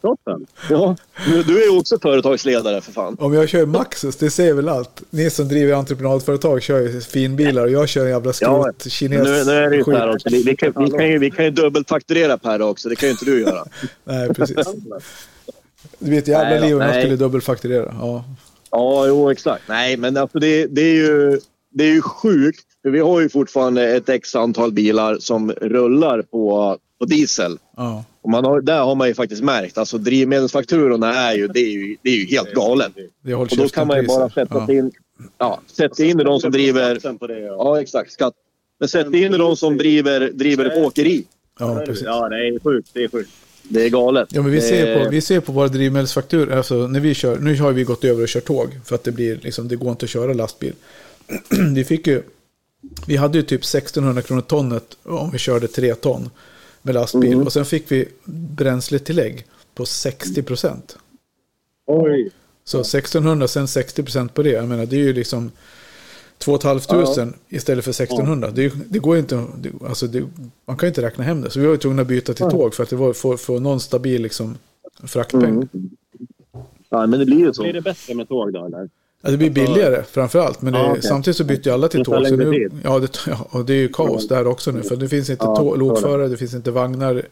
[0.00, 0.46] Toppen.
[0.70, 0.96] Ja,
[1.46, 3.16] du är ju också företagsledare för fan.
[3.20, 5.02] Om jag kör Maxus, det säger väl allt.
[5.10, 9.24] Ni som driver entreprenadföretag kör ju finbilar och jag kör en jävla Ja, skrot kines
[9.24, 9.84] Nu, nu är det ju.
[9.84, 10.28] Per också.
[10.30, 12.88] Vi, vi, kan, vi, kan ju, vi kan ju dubbelfakturera Per också.
[12.88, 13.64] Det kan ju inte du göra.
[14.04, 14.66] Nej, precis.
[15.98, 17.02] Det blir ett jävla Nej liv om jag nej.
[17.02, 17.94] skulle dubbelfakturera.
[18.00, 18.24] Ja.
[18.70, 19.62] Ja, jo exakt.
[19.68, 21.40] Nej, men alltså det, det, är ju,
[21.70, 22.66] det är ju sjukt.
[22.82, 27.58] För vi har ju fortfarande ett x antal bilar som rullar på, på diesel.
[27.76, 28.04] Ja.
[28.22, 29.78] Och man har, där har man ju faktiskt märkt.
[29.78, 32.92] Alltså drivmedelsfakturorna är ju, det är ju, det är ju helt galet.
[33.36, 34.92] Och då kan man ju bara sätta in,
[35.38, 36.98] ja, sätta in de som driver...
[37.02, 37.16] Ja.
[37.28, 38.12] Ja, exakt.
[38.12, 38.34] Skatt.
[38.78, 41.24] Men sätt in de som driver, driver ett åkeri.
[41.58, 42.04] Ja, precis.
[42.04, 42.90] Ja, det är sjukt.
[42.92, 43.30] Det är sjukt.
[43.62, 44.28] Det är galet.
[44.32, 47.56] Ja, men vi ser på, vi ser på våra drivmedelsfakturor, alltså när vi kör, nu
[47.56, 50.04] har vi gått över och kört tåg, för att det blir liksom, det går inte
[50.04, 50.72] att köra lastbil.
[51.74, 52.22] vi fick ju,
[53.06, 56.30] vi hade ju typ 1600 kronor tonnet om vi körde 3 ton
[56.86, 57.32] med lastbil.
[57.32, 57.46] Mm.
[57.46, 60.98] Och sen fick vi bränsletillägg på 60 procent.
[61.86, 62.30] Oj.
[62.64, 65.50] Så 1600 sen 60 procent på det, jag menar det är ju liksom
[66.38, 68.50] 2 500 istället för 1600.
[68.50, 70.26] Det, det går inte, det, alltså det,
[70.64, 71.50] man kan ju inte räkna hem det.
[71.50, 73.60] Så vi var ju tvungna att byta till tåg för att det var för, för
[73.60, 74.58] någon stabil liksom,
[75.04, 75.42] fraktpeng.
[75.44, 75.68] Mm.
[76.88, 77.62] Ja, men det blir ju så.
[77.62, 78.88] Blir det bättre med tåg då, eller?
[79.22, 80.62] Ja, det blir billigare framför allt.
[80.62, 81.02] Men det, Ja, okej.
[81.02, 82.26] samtidigt så bytte ju alla till tåg.
[82.26, 84.82] Så nu, ja, det, ja, och det är ju kaos där också nu.
[84.82, 85.84] För det finns inte Ja, tå, så är det.
[85.84, 87.22] lokförare, det finns inte vagnar.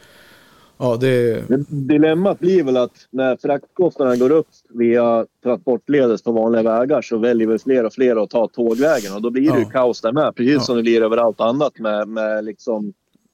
[0.78, 7.02] Ja, det Dilemmat blir väl att när fraktkostnaderna går upp via transportledes på vanliga vägar
[7.02, 9.70] så väljer väl fler och fler att ta tågvägen och då blir det Ja.
[9.70, 10.34] kaos där med.
[10.36, 10.60] Precis Ja.
[10.60, 12.92] som det blir överallt annat med, med liksom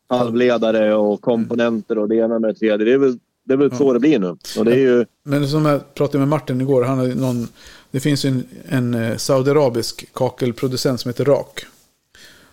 [0.09, 2.87] halvledare och komponenter och det ena med det tredje.
[2.87, 4.37] Det är väl, det är väl så det blir nu.
[4.59, 5.04] Och det är ju...
[5.23, 7.49] Men som jag pratade med Martin igår, han har någon,
[7.90, 11.64] det finns en, en eh, saudiarabisk kakelproducent som heter Rak.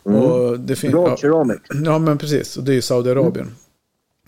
[0.04, 1.58] Och det fin- ja, ceramic.
[1.86, 2.58] ja, men precis.
[2.58, 3.56] Och det är ju Saudiarabien.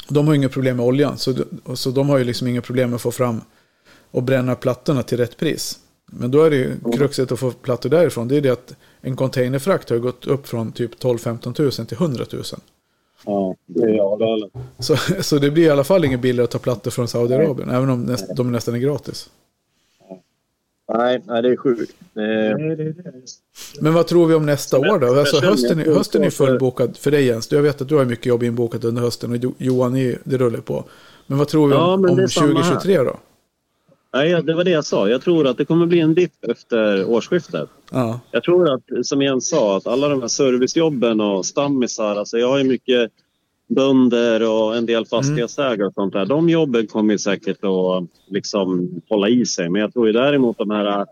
[0.07, 1.17] De har inga problem med oljan.
[1.17, 1.35] Så,
[1.73, 3.41] så de har ju liksom inga problem med att få fram
[4.11, 5.79] och bränna plattorna till rätt pris.
[6.11, 8.27] Men då är det ju kruxet att få plattor därifrån.
[8.27, 12.25] Det är det att en containerfrakt har gått upp från typ 12-15 tusen till 100
[12.33, 12.43] 000.
[13.25, 14.49] Ja, det är jag.
[14.79, 17.69] Så, så det blir i alla fall inget billigare att ta plattor från Saudiarabien.
[17.69, 19.29] Även om de nästan är gratis.
[20.93, 21.95] Nej, nej, det är sjukt.
[23.79, 25.19] Men vad tror vi om nästa år då?
[25.19, 27.51] Alltså hösten, hösten är fullbokad för dig Jens.
[27.51, 30.37] Jag vet att du har mycket jobb inbokat under hösten och Jo- Johan, är, det
[30.37, 30.83] rullar på.
[31.27, 32.53] Men vad tror vi Ja, om, men om det är samma här.
[32.55, 33.19] 2023 då?
[34.13, 35.09] Nej, det var det jag sa.
[35.09, 37.69] Jag tror att det kommer bli en dipp efter årsskiftet.
[37.91, 42.37] Ja, Jag tror att, som Jens sa, att alla de här servicejobben och stammisar, alltså
[42.37, 43.11] jag har ju mycket
[43.69, 46.25] bönder och en del fastighetsägare och sånt där.
[46.25, 49.69] De jobben kommer ju säkert att liksom hålla i sig.
[49.69, 51.05] Men jag tror ju däremot de här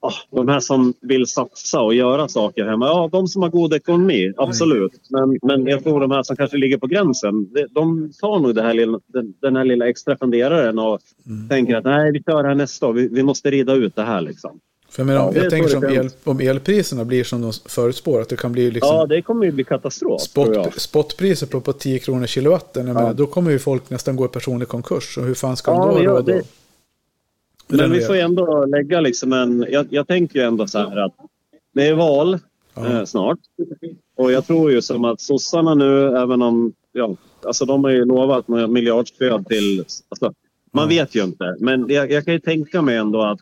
[0.00, 3.74] ah, de här som vill satsa och göra saker hemma, ja de som har god
[3.74, 4.92] ekonomi, absolut.
[5.10, 8.62] Men, men jag tror de här som kanske ligger på gränsen, de, tar nog det
[8.62, 9.00] här lilla,
[9.40, 11.00] den, här lilla extra funderaren och
[11.48, 14.02] tänker att nej, vi kör det här nästa år, vi, vi måste rida ut det
[14.02, 14.60] här liksom.
[14.90, 18.28] För jag, menar, Ja, jag tänker som el, om elpriserna blir som de förutspår, att
[18.28, 20.20] det kan bli liksom Ja, det kommer ju bli katastrof.
[20.20, 22.86] spot, spotpriser på, på 10 kronor kilowatten.
[22.86, 25.18] Menar, då kommer ju folk nästan gå i personlig konkurs.
[25.18, 26.42] Och hur fan ska Ja, de då ja, ha råd
[27.68, 29.66] Men vi får ju ändå lägga liksom en...
[29.70, 31.14] Jag, jag tänker ju ändå så här att
[31.74, 32.38] det är val
[32.74, 32.86] Ja.
[32.98, 33.38] eh, snart.
[34.16, 36.72] Och jag tror ju som att sossarna nu, även om...
[36.92, 39.84] Ja, alltså de har ju lovat miljardstöd till...
[40.08, 40.32] Alltså,
[40.72, 41.56] man vet ju inte.
[41.60, 43.40] Men jag, jag kan ju tänka mig ändå att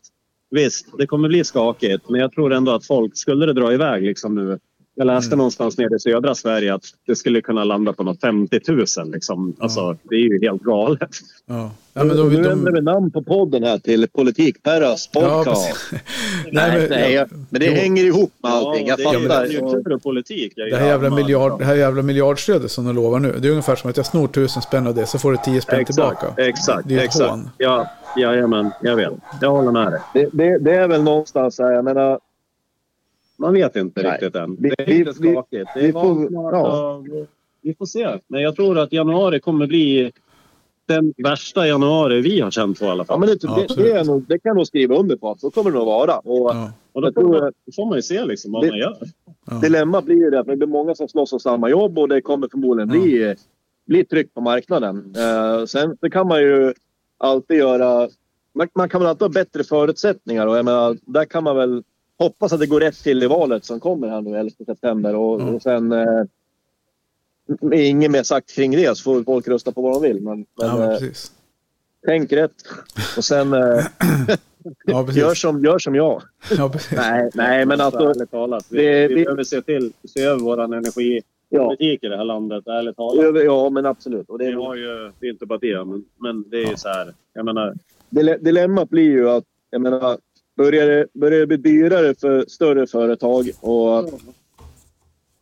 [0.50, 2.08] visst, det kommer bli skakigt.
[2.08, 4.58] Men jag tror ändå att folk, skulle det dra iväg liksom nu.
[4.98, 5.38] Jag läste Mm.
[5.38, 9.10] någonstans nere i södra Sverige att det skulle kunna landa på något 50 000.
[9.12, 9.54] Liksom.
[9.58, 11.10] Alltså, det är ju helt galet.
[11.46, 11.70] Ja.
[11.92, 15.90] Ja, men de, nu de, ändrar vi namn på podden här till Politikperras ja, podcast.
[15.90, 16.06] precis.
[16.52, 17.72] nej, nej, ja, men det jo.
[17.72, 18.86] hänger ihop med allting.
[18.86, 19.92] Jag det är ju fattar.
[19.92, 20.52] och politik.
[20.58, 23.32] är ju Det här, jävla miljard, det här jävla miljardstödet som de lovar nu.
[23.38, 25.60] Det är ungefär som att jag snor tusen spänn av det så får du tio
[25.60, 26.26] spänn tillbaka.
[26.26, 26.88] Exakt, exakt.
[26.88, 27.30] Det är ett exakt.
[27.30, 27.50] hån.
[27.58, 29.12] Ja, jajamän, jag vet.
[29.40, 30.00] Jag håller med dig.
[30.14, 32.18] Det, det, det är väl någonstans här, jag menar,
[33.38, 34.12] Man vet inte Nej.
[34.12, 34.56] riktigt än.
[34.60, 35.70] Vi- Det är vi- lite vi- skakigt.
[35.74, 36.92] Det vi är får- ja.
[36.94, 37.06] och
[37.62, 38.08] Vi får se.
[38.26, 40.12] Men jag tror att januari kommer bli
[40.86, 43.20] den värsta januari vi har känt på i alla ja, fall.
[43.20, 45.36] men det, Ja, det, det, är nog, det kan jag nog skriva under på.
[45.38, 46.18] Så kommer det nog vara.
[46.18, 46.72] Och Ja.
[46.92, 48.96] och då tror- man, då får man ju se liksom vad Det- man gör.
[49.50, 49.54] Ja.
[49.62, 52.20] Dilemma blir ju det att det blir många som slåss om samma jobb och det
[52.20, 53.34] kommer förmodligen bli,
[53.86, 55.14] bli tryck på marknaden.
[55.16, 56.74] Eh, sen så kan man ju
[57.18, 58.08] alltid göra...
[58.54, 61.82] Man, man kan väl alltid ha bättre förutsättningar och jag menar, där kan man väl
[62.18, 65.14] hoppas att det går rätt till i valet som kommer här nu 11 september.
[65.14, 65.54] Och, Mm.
[65.54, 65.92] och sen...
[65.92, 66.24] Eh,
[67.72, 70.20] inget mer sagt kring det så får folk rösta på vad de vill.
[70.22, 70.98] Men, men, Ja, men eh,
[72.06, 72.54] tänk rätt.
[73.16, 73.60] Och sen eh,
[74.84, 76.22] Ja, gör, som, gör som jag.
[76.58, 76.72] Ja.
[76.92, 78.00] Nej, nej men alltså...
[78.00, 78.66] ärligt talat.
[78.70, 82.24] Vi, det- vi, vi- behöver se till se över vår energipolitik Ja, i det här
[82.24, 83.44] landet, ärligt talat.
[83.44, 84.28] ja men absolut.
[84.30, 86.76] Och det, Vi har ju, det är inte bara det, men, men det är ju
[86.76, 87.14] så här.
[87.32, 87.74] Jag menar,
[88.10, 90.18] Dile- Dilemmat blir ju att jag menar,
[90.58, 94.10] börjar, det, börjar det bli dyrare för större företag och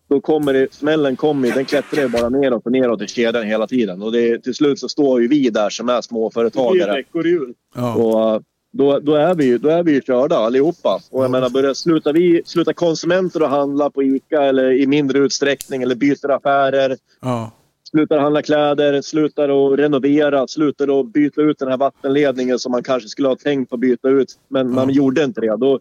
[0.09, 3.67] då kommer det, smällen kommer den klättrar ju bara neråt och neråt i kedjan hela
[3.67, 4.03] tiden.
[4.03, 7.05] Och det, till slut så står ju vi där som är småföretagare.
[7.75, 7.95] Ja.
[7.95, 11.01] Och då, då, är vi ju, då är vi ju körda allihopa.
[11.11, 15.19] Och jag menar, börjar, slutar, vi, slutar konsumenter att handla på ICA eller i mindre
[15.19, 17.53] utsträckning eller byter affärer Ja.
[17.91, 22.83] Slutar handla kläder, slutar att renovera, slutar att byta ut den här vattenledningen som man
[22.83, 24.39] kanske skulle ha tänkt på att byta ut.
[24.49, 24.95] Men man Ja.
[24.95, 25.57] gjorde inte det.
[25.57, 25.81] Då,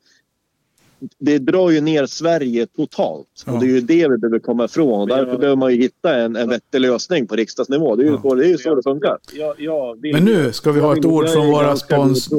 [1.20, 3.28] det drar ju ner Sverige totalt.
[3.46, 3.54] Ja.
[3.54, 5.02] Och det är ju det vi behöver komma ifrån.
[5.02, 7.96] Och därför behöver man ju hitta en, en vettig lösning på riksdagsnivå.
[7.96, 8.22] Det är ju, Ja.
[8.22, 9.18] så, det, är ju så det funkar.
[9.34, 12.30] Ja, ja, det, Men nu ska vi ha ett ord från våra spons...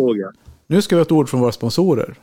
[0.66, 2.14] Nu ska vi ha ett ord från våra sponsorer.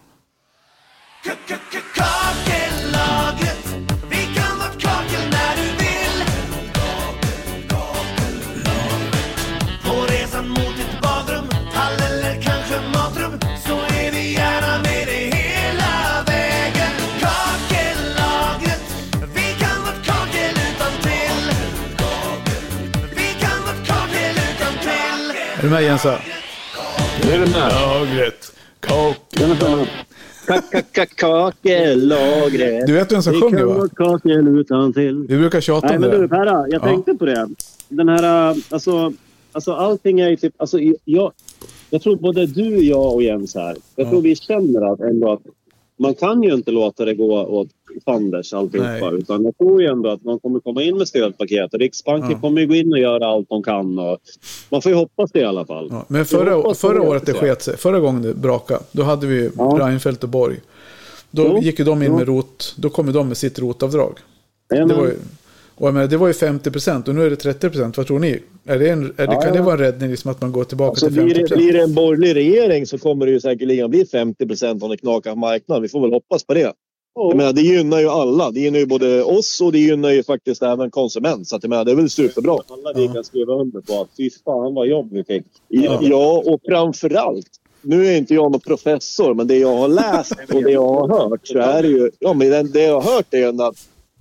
[25.74, 26.14] Med Jensa?
[27.34, 27.72] är det med.
[27.72, 28.52] Lagret.
[28.80, 29.86] Kakel.
[31.16, 32.88] Kakellagret.
[32.88, 33.88] Du vet vem som sjunger va?
[33.96, 35.26] kakel utan till.
[35.30, 36.28] Vi brukar tjata Nej om men du det.
[36.28, 36.80] Perra, jag Ja.
[36.80, 37.48] tänkte på det.
[37.90, 39.14] Den här, äh, alltså,
[39.52, 41.32] alltså allting är ju typ, alltså jag,
[41.90, 44.10] jag tror både du, jag och Jens här, jag Ja.
[44.10, 45.42] tror vi känner att ändå att
[46.00, 47.70] man kan ju inte låta det gå åt
[48.06, 48.90] fanders alltihopa.
[49.10, 49.14] Nej.
[49.20, 51.74] Utan jag tror ju ändå att man kommer komma in med stödpaket.
[51.74, 52.40] Riksbanken Ja.
[52.40, 54.00] kommer ju gå in och göra allt de kan.
[54.00, 54.18] Och
[54.70, 55.88] man får ju hoppas det i alla fall.
[55.92, 57.78] Ja, men förra, förra året det sket sig.
[57.78, 58.80] Förra gången det brakade.
[58.92, 59.78] Då hade vi Ja.
[59.82, 60.56] Reinfeldt och Borg.
[61.32, 62.18] Då Jo, gick ju de in jo.
[62.18, 62.76] med rot.
[62.78, 64.14] Då kom de med sitt rotavdrag.
[64.70, 65.14] Det var ju,
[65.76, 67.98] och jag menar, det var ju 50 procent och nu är det 30 procent.
[67.98, 68.40] Vad tror ni?
[68.66, 70.64] Är det en, är det, Ja, kan det vara en räddning liksom att man går
[70.64, 71.58] tillbaka Alltså, till 50 blir, det, procent?
[71.62, 74.98] blir det en borgerlig regering så kommer det ju säkerligen bli 50 procent om det
[74.98, 75.82] knakar på marknaden.
[75.84, 76.74] Vi får väl hoppas på det.
[77.16, 78.52] Jag menar, det gynnar ju alla.
[78.52, 81.48] Det gynnar ju både oss och det gynnar ju faktiskt även konsument.
[81.48, 82.58] Så att jag menar, det är väl superbra.
[82.68, 85.46] Alla vi kan skriva under på att fy fan vad jobb vi fick.
[85.68, 87.50] Ja, ja och framförallt.
[87.82, 91.30] Nu är inte jag någon professor, men det jag har läst och det jag har
[91.30, 92.12] hört så är det ju...
[92.20, 93.76] Ja, men det, jag har hört är att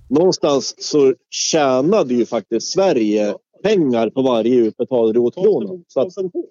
[0.09, 5.83] någonstans så tjänade ju faktiskt Sverige pengar på varje utbetald rotkrona.
[5.87, 6.43] Så att Konsumtion.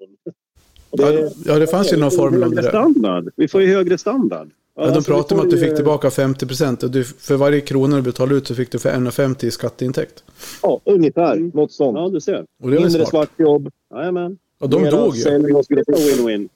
[1.46, 3.28] Ja, det fanns ju någon formel om det standard.
[3.36, 4.48] Vi får ju högre standard.
[4.76, 6.82] Ja, de Alltså, pratade om att du fick tillbaka 50 procent.
[6.82, 10.24] Och du, för varje krona du betalade ut så fick du för 1,50 i skatteintäkt.
[10.62, 11.50] ja, ungefär Mm.
[11.54, 11.98] något sånt.
[11.98, 12.44] Ja, du ser.
[12.62, 13.70] Och det är Mindre svartjobb.
[13.94, 14.38] Jajamän.
[14.60, 15.24] Och de mera dog ju.
[15.24, 16.48] win-win.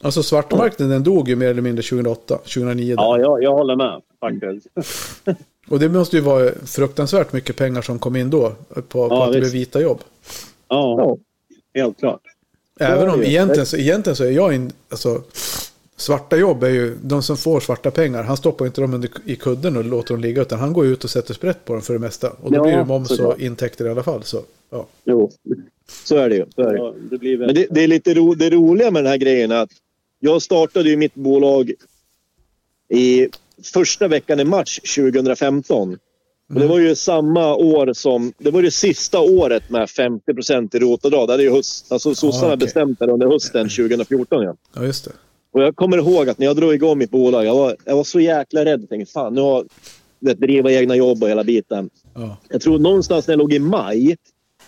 [0.00, 2.96] Alltså svartmarknaden dog ju mer eller mindre 2008, 2009.
[2.96, 3.02] där.
[3.02, 4.66] Ja, jag, jag håller med faktiskt.
[5.68, 8.52] Och det måste ju vara fruktansvärt mycket pengar som kom in då.
[8.74, 10.00] På, på Ja, att det blev vita jobb.
[10.68, 11.16] Ja,
[11.74, 12.20] helt klart.
[12.80, 15.22] Även om egentligen så, egentligen så är jag in, alltså,
[15.96, 19.36] Svarta jobb är ju, de som får svarta pengar, han stoppar inte dem under, i
[19.36, 20.42] kudden och låter dem ligga.
[20.42, 22.30] Utan han går ut och sätter sprätt på dem för det mesta.
[22.30, 24.22] Och då Ja, blir det moms och intäkter i alla fall.
[24.22, 24.86] Så, ja.
[25.04, 25.30] Jo,
[26.04, 26.44] så är det ju.
[26.54, 26.78] Så är det.
[26.78, 27.46] Ja, det blir väl...
[27.46, 29.70] Men det, det är lite ro, det roliga med den här grejen är att
[30.20, 31.72] jag startade ju mitt bolag
[32.88, 33.28] i
[33.72, 35.98] första veckan i mars 2015.
[36.54, 38.32] Och det var ju samma år som...
[38.38, 41.28] Det var det sista året med 50% i rotavdrag.
[41.28, 42.56] Det hade ju höst, alltså sossarna okej.
[42.56, 44.42] bestämt det under hösten 2014.
[44.42, 44.56] Ja.
[44.74, 45.12] ja, just det.
[45.56, 48.04] Och jag kommer ihåg att när jag drog igång mitt bolag, jag var, jag var
[48.04, 48.80] så jäkla rädd.
[48.82, 49.64] Jag tänkte, fan, nu har
[50.20, 51.90] det driva egna jobb och hela biten.
[52.14, 52.36] Ja.
[52.48, 54.16] Jag tror någonstans när jag låg i maj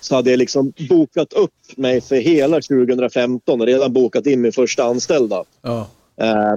[0.01, 4.53] så hade jag liksom bokat upp mig för hela 2015 och redan bokat in min
[4.53, 5.45] första anställda.
[5.63, 5.89] Ja.
[6.21, 6.55] Eh,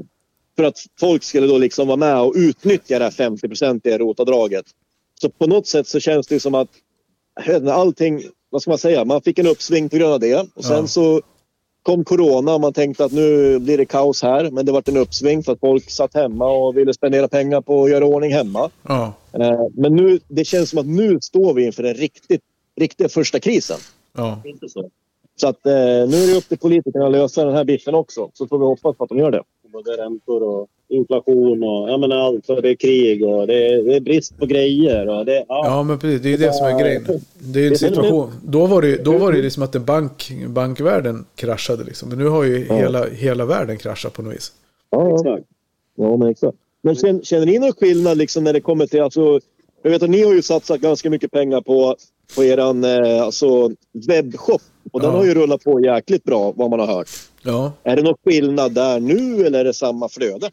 [0.56, 4.66] för att folk skulle då liksom vara med och utnyttja det här 50-procentiga rotavdraget.
[5.22, 6.70] Så på något sätt så känns det som att
[7.46, 10.20] jag vet inte, allting, vad ska man säga, man fick en uppsving på grund av
[10.20, 10.48] det.
[10.54, 10.88] Och sen Ja.
[10.88, 11.22] så
[11.84, 14.52] kom corona och man tänkte att nu blir det kaos här.
[14.52, 17.84] Men det var en uppsving för att folk satt hemma och ville spendera pengar på
[17.84, 18.70] att göra ordning hemma.
[18.84, 19.14] Ja.
[19.34, 22.42] Eh, Men nu, det känns som att nu står vi inför den riktigt,
[22.76, 23.78] riktiga första krisen.
[24.14, 24.42] Ja.
[24.46, 24.90] Inte så.
[25.36, 28.30] Så att eh, nu är det upp till politikerna att lösa den här biffen också.
[28.34, 29.44] Så får vi hoppas på att de gör det.
[29.74, 32.50] Både räntor och inflation och jag menar allt.
[32.50, 35.10] Och det är krig och det är, det är brist på grejer.
[35.10, 35.62] Och det, ja.
[35.66, 36.22] Ja, men precis.
[36.22, 37.06] Det är ju det som är grejen.
[37.40, 38.32] Det är en situation.
[38.46, 42.10] Då var det ju då var det ju liksom att bank, bankvärlden kraschade liksom.
[42.10, 44.52] Men nu har ju hela, hela världen kraschat på något vis.
[44.90, 45.16] Ja, ja.
[45.16, 45.48] Exakt.
[45.96, 46.58] ja men exakt.
[46.84, 49.02] Men känner, känner ni någon skillnad liksom när det kommer till...
[49.02, 49.40] Alltså,
[49.84, 51.96] jag vet att ni har ju satsat ganska mycket pengar på,
[52.36, 53.72] på er eh, alltså,
[54.08, 54.62] webbshop.
[54.92, 55.18] Och den Ja.
[55.18, 57.10] har ju rullat på jäkligt bra vad man har hört.
[57.44, 57.72] Ja.
[57.84, 60.50] Är det någon skillnad där nu eller är det samma flöde?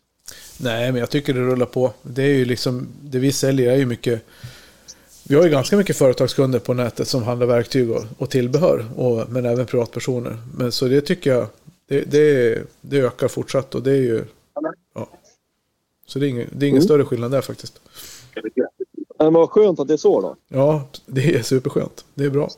[0.60, 1.92] Nej, men jag tycker det rullar på.
[2.02, 4.22] Det är ju liksom, det vi säljer är ju mycket...
[5.28, 8.86] Vi har ju ganska mycket företagskunder på nätet som handlar verktyg och, och tillbehör.
[8.96, 10.36] Och, men även privatpersoner.
[10.56, 11.46] Men så det tycker jag,
[11.88, 14.24] det, det, det ökar fortsatt och det är ju...
[14.94, 15.08] Ja.
[16.06, 17.80] Så det är ingen, det är ingen större skillnad där faktiskt.
[19.18, 20.36] Men vad skönt att det är så då.
[20.48, 22.04] Ja, det är superskönt.
[22.14, 22.50] Det är bra.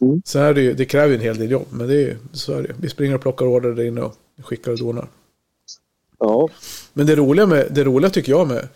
[0.00, 0.22] Mm.
[0.24, 1.66] Sen är det ju, det kräver ju en hel del jobb.
[1.70, 2.74] Men det är ju, så är det.
[2.80, 5.08] Vi springer och plockar order där inne och skickar och donar.
[6.18, 6.48] Ja.
[6.92, 8.68] Men det roliga, med, det roliga tycker jag med,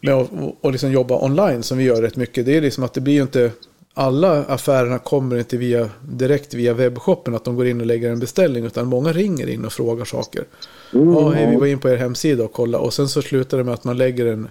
[0.00, 0.30] med att
[0.62, 2.46] att liksom jobba online som vi gör rätt mycket.
[2.46, 3.50] Det är liksom att det blir ju inte
[3.94, 8.18] alla affärerna kommer inte via, direkt via webbshoppen att de går in och lägger en
[8.18, 8.64] beställning.
[8.64, 10.44] Utan många ringer in och frågar saker.
[10.90, 12.78] ja, hej, vi var in på er hemsida och kolla.
[12.78, 14.48] Och sen så slutar det med att man lägger en,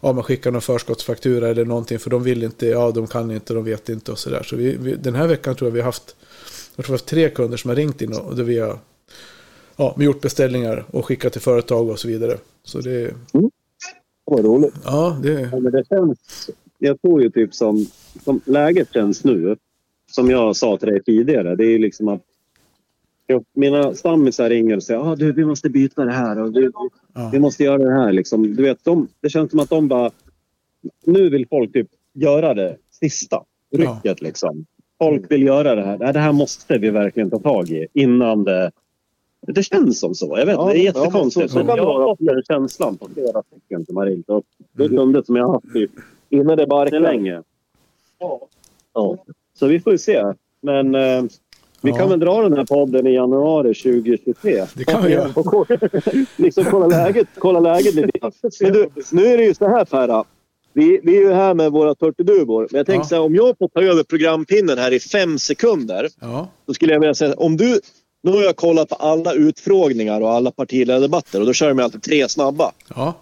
[0.00, 1.98] ja man skickar någon förskottsfaktura eller någonting.
[1.98, 4.42] För de vill inte, ja de kan inte, de vet inte och sådär.
[4.42, 6.16] Så vi, vi, den här veckan tror jag vi har haft,
[6.76, 8.58] jag tror vi har haft tre kunder som har ringt in och, och där vi
[8.58, 8.78] har
[9.96, 12.36] ja, gjort beställningar och skickat till företag och så vidare.
[12.64, 13.14] Så det,
[14.24, 14.74] Vad roligt.
[14.84, 17.86] ja, det, Ja, men det känns, jag tror ju typ som,
[18.24, 19.56] som läget känns nu,
[20.10, 22.20] som jag sa till dig tidigare, det är ju liksom att
[23.26, 26.72] jag, mina stammisar ringer och säger ah, du, vi måste byta det här och du,
[27.14, 27.30] Ja.
[27.32, 28.12] vi måste göra det här.
[28.12, 28.56] Liksom.
[28.56, 30.10] Du vet, de, det känns som att de bara...
[31.04, 34.20] Nu vill folk typ göra det sista rycket.
[34.22, 34.66] Liksom.
[34.98, 36.12] Folk vill göra det här.
[36.12, 38.70] Det här måste vi verkligen ta tag i innan det...
[39.46, 40.34] Det känns som så.
[40.38, 41.36] Jag vet, Ja, det är ja, jättekonstigt.
[41.36, 44.28] men så- så men jag har fått den känslan på flera stycken som har ringt.
[44.28, 45.90] Och det är kunder som jag har haft typ
[46.30, 47.00] Innan det barkar.
[47.00, 47.42] länge.
[48.94, 49.16] Ja.
[49.58, 50.24] Så vi får ju se.
[50.60, 51.22] Men eh,
[51.82, 51.96] vi Ja.
[51.96, 54.64] kan väl dra den här podden i januari 2023.
[54.74, 55.30] det kan vi göra.
[56.36, 58.30] Liksom kolla läget, kolla läget lite.
[58.60, 60.24] Men du, nu är det ju så här Ferra.
[60.72, 62.68] Vi, vi är ju här med våra turturduvor.
[62.70, 63.08] Men jag tänkte Ja.
[63.08, 66.08] så här, om jag får ta över programpinnen här i fem sekunder.
[66.20, 67.80] Ja, Då skulle jag vilja säga, om du...
[68.22, 72.02] Nu har jag kollat på alla utfrågningar och alla partiledardebatter och då kör de alltid
[72.02, 72.72] tre snabba.
[72.94, 73.14] ja,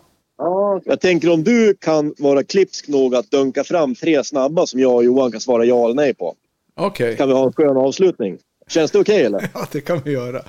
[0.84, 4.94] Jag tänker om du kan vara klipsk nog att dunka fram tre snabba som jag
[4.94, 6.34] och Johan kan svara ja eller nej på.
[6.76, 7.16] okej.
[7.16, 8.38] Kan vi ha en skön avslutning?
[8.68, 9.50] Känns det okej eller?
[9.54, 10.42] Ja, det kan vi göra.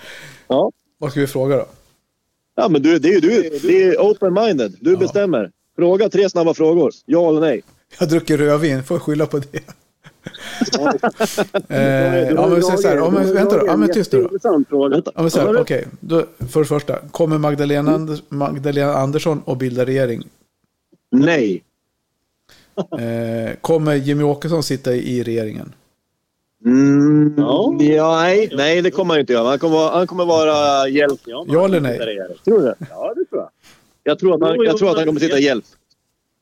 [0.47, 0.71] Ja.
[0.97, 1.65] Vad ska vi fråga då?
[2.55, 3.59] Ja men du, det är ju du.
[3.61, 4.75] Det är open-minded.
[4.79, 4.97] Du Ja.
[4.97, 5.51] bestämmer.
[5.75, 6.91] Fråga tre snabba frågor.
[7.05, 7.61] Ja eller nej?
[7.99, 9.59] Jag druckit rödvin, får jag skylla på det.
[11.69, 14.63] Eh, ja, men så så här, ja, men, vänta då, ja, men tyst nu då.
[14.69, 15.01] Fråga.
[15.05, 16.95] Ja, men så här, okej, då, för det första.
[17.11, 20.23] Kommer Magdalena, Anders, Magdalena Andersson att bilda regering?
[21.11, 21.63] Nej.
[22.99, 25.73] Eh, kommer Jimmy Åkesson sitta i, regeringen?
[26.65, 27.73] Mm, Ja.
[27.79, 29.47] nej, nej, det kommer han inte göra.
[29.49, 31.19] Han kommer, vara- han kommer vara hjälp.
[31.25, 31.97] Ja, Ja eller nej?
[32.45, 32.75] Tror du det?
[32.89, 33.49] Ja, det tror jag.
[34.03, 35.65] Jag tror att han, jag tror att han kommer sitta i hjälp.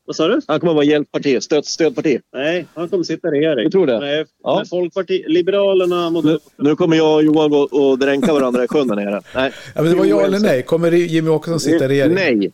[0.09, 0.41] Vad sa du?
[0.47, 1.41] Han kommer vara hjälpparti.
[1.41, 2.19] Stöd, stödparti.
[2.33, 3.63] Nej, han kommer sitta i regering.
[3.65, 3.99] Du tror det?
[3.99, 4.63] Nej, Ja.
[4.69, 8.95] Folkparti, Liberalerna, Nu, nu kommer jag och Johan gå och dränka varandra i sjön där
[8.95, 9.21] nere.
[9.35, 9.51] Nej.
[9.75, 10.63] Ja, men det var ja eller nej.
[10.63, 12.37] Kommer Jimmy Åkesson sitta i regeringen?
[12.39, 12.51] Nej.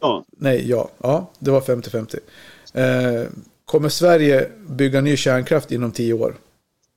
[0.00, 0.24] Ja.
[0.36, 0.90] Nej, ja.
[1.02, 2.16] Ja, det var 50-50.
[2.74, 3.28] Eh,
[3.64, 6.34] kommer Sverige bygga ny kärnkraft inom tio år?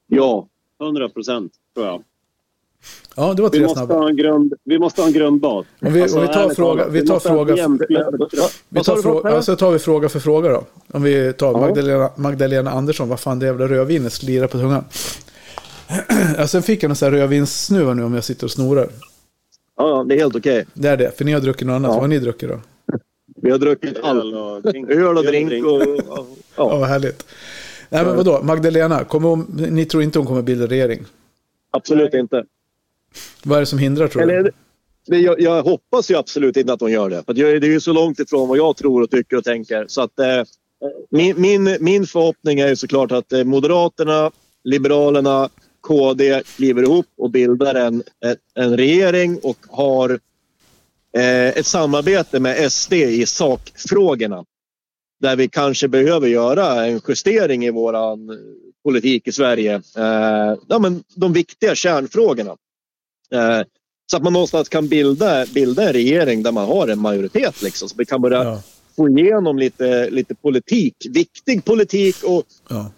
[0.07, 0.47] Ja.
[0.81, 2.03] 100 procent, tror jag.
[3.15, 3.93] Ja, det var Vi tre måste, snabba.
[3.93, 5.65] ha en grund, vi måste ha en grundbas.
[5.81, 7.67] Om vi, om vi tar fråga, vi tar fråga,
[8.69, 10.63] vi tar fråga, alltså tar vi fråga för fråga då.
[10.91, 11.59] Om vi tar Ja.
[11.59, 14.83] Magdalena, Magdalena Andersson, vad fan det jävla rödvinet slirar på tungan.
[16.37, 18.89] ja, sen fick jag en sån här rödvinssnuva nu om jag sitter och snorar.
[19.77, 20.65] Ja, det är helt okej.
[20.73, 21.89] Det är det, för ni har druckit något annat.
[21.89, 21.93] Ja.
[21.93, 22.59] Vad har ni druckit då?
[23.41, 24.23] Vi har druckit allt.
[24.25, 24.89] Öl och drink.
[24.89, 25.81] Öl och drink och...
[26.07, 27.25] Ja, Ja, vad härligt.
[27.89, 28.39] Nej, men vadå?
[28.43, 31.05] Magdalena, kommer hon, ni tror inte hon kommer bilda regering?
[31.71, 32.43] absolut inte.
[33.43, 34.51] Vad är det som hindrar tror du?
[35.07, 37.23] Men jag, jag hoppas ju absolut inte att hon gör det.
[37.25, 39.85] För det är ju så långt ifrån vad jag tror och tycker och tänker.
[39.87, 40.43] Så att, eh,
[41.09, 44.31] min, min, min förhoppning är ju såklart att eh, Moderaterna,
[44.63, 45.49] Liberalerna,
[45.81, 50.09] KD kliver ihop och bildar en, en, en regering och har
[51.17, 54.45] eh, ett samarbete med SD i sakfrågorna.
[55.21, 58.29] Där vi kanske behöver göra en justering i våran
[58.83, 59.75] politik i Sverige.
[59.75, 62.55] Eh, ja, men de viktiga kärnfrågorna.
[63.33, 63.61] Eh,
[64.11, 67.61] så att man någonstans kan bilda, bilda en regering där man har en majoritet.
[67.61, 68.61] Liksom, så vi kan börja Ja,
[68.95, 70.95] få igenom lite, lite politik.
[71.09, 72.91] Viktig politik och ja.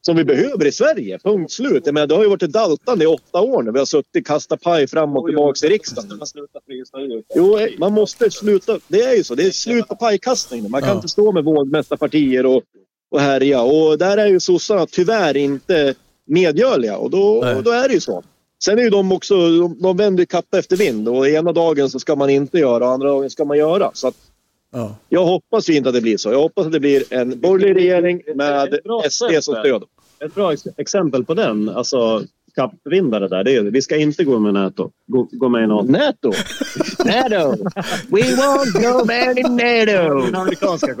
[0.00, 1.18] som vi behöver i Sverige.
[1.18, 1.82] Punkt slut.
[1.84, 3.72] Jag menar, det har ju varit ett daltande i åtta år nu.
[3.72, 6.20] Vi har suttit kastat paj fram och tillbaka i riksdagen.
[7.34, 8.78] Jo, man måste sluta.
[8.88, 9.34] Det är ju så.
[9.34, 10.70] Det är slut på pajkastning.
[10.70, 10.96] Man kan Ja.
[10.96, 12.62] inte stå med vågmästarpartier och,
[13.10, 13.62] och härja.
[13.62, 15.94] Och där är ju sossarna tyvärr inte
[16.26, 16.96] medgörliga.
[16.96, 18.22] Och då, och då är det ju så.
[18.64, 21.08] Sen är ju de också, de, de vänder ju kappa efter vind.
[21.08, 23.90] Och ena dagen så ska man inte göra och andra dagen ska man göra.
[23.94, 24.14] Så att
[24.72, 24.96] Ja.
[25.08, 26.32] Jag hoppas ju inte att det blir så.
[26.32, 29.82] Jag hoppas att det blir en borgerlig regering med SD som stöd.
[30.24, 32.22] Ett bra ex- exempel på den, alltså
[32.62, 34.90] kappvindare där, det är vi ska inte gå med NATO.
[35.06, 35.84] Gå, gå med i NATO.
[35.90, 36.32] NATO!
[37.04, 37.64] NATO!
[38.08, 40.26] We won't go back in NATO!
[40.26, 40.94] Den amerikanska.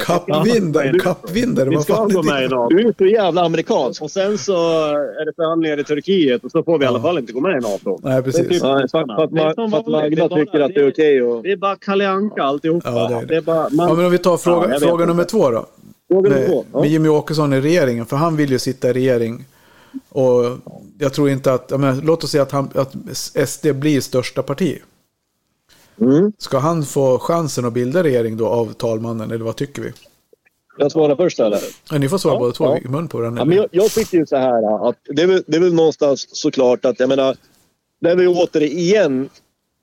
[0.00, 1.68] Kappvindare, kappvindare.
[1.70, 2.54] Vi ska gå med i det?
[2.56, 2.68] NATO.
[2.76, 4.02] Du är så jävla amerikansk.
[4.02, 4.52] Och sen så
[4.92, 7.52] är det förhandlingar i Turkiet och så får vi i alla fall inte gå med
[7.58, 7.98] i NATO.
[8.02, 8.48] Nej, Det är precis.
[8.48, 9.86] typ- Ja, för, för, att, Det är som för att.
[9.86, 11.42] Magda Det tycker bara- att det är okej och...
[11.42, 12.90] Det är bara Kalle Anka alltihopa.
[12.90, 13.36] Ja, det är det.
[13.36, 15.66] är bara, man, Ja, men om vi tar fråga, Ja, fråga nummer två då.
[16.08, 16.64] Fråga nummer Med, två.
[16.72, 16.80] Ja.
[16.80, 18.06] med Jimmy Åkesson i regeringen.
[18.06, 19.44] För han vill ju sitta i regering.
[20.08, 20.58] Och
[20.98, 22.94] jag tror inte att, menar, låt oss säga att, han, att
[23.48, 24.78] SD blir största parti.
[26.00, 26.32] Mm.
[26.38, 29.92] Ska han få chansen att bilda regering då av talmannen, eller vad tycker vi?
[30.78, 31.60] Jag svarar först eller?
[31.90, 32.78] Ja, ni får svara Ja, båda två ja.
[32.78, 33.36] i mun på den.
[33.36, 35.74] Ja, men jag, jag tycker ju så här att det är, väl, det är väl
[35.74, 37.36] någonstans såklart att jag menar,
[38.00, 39.28] där vi återigen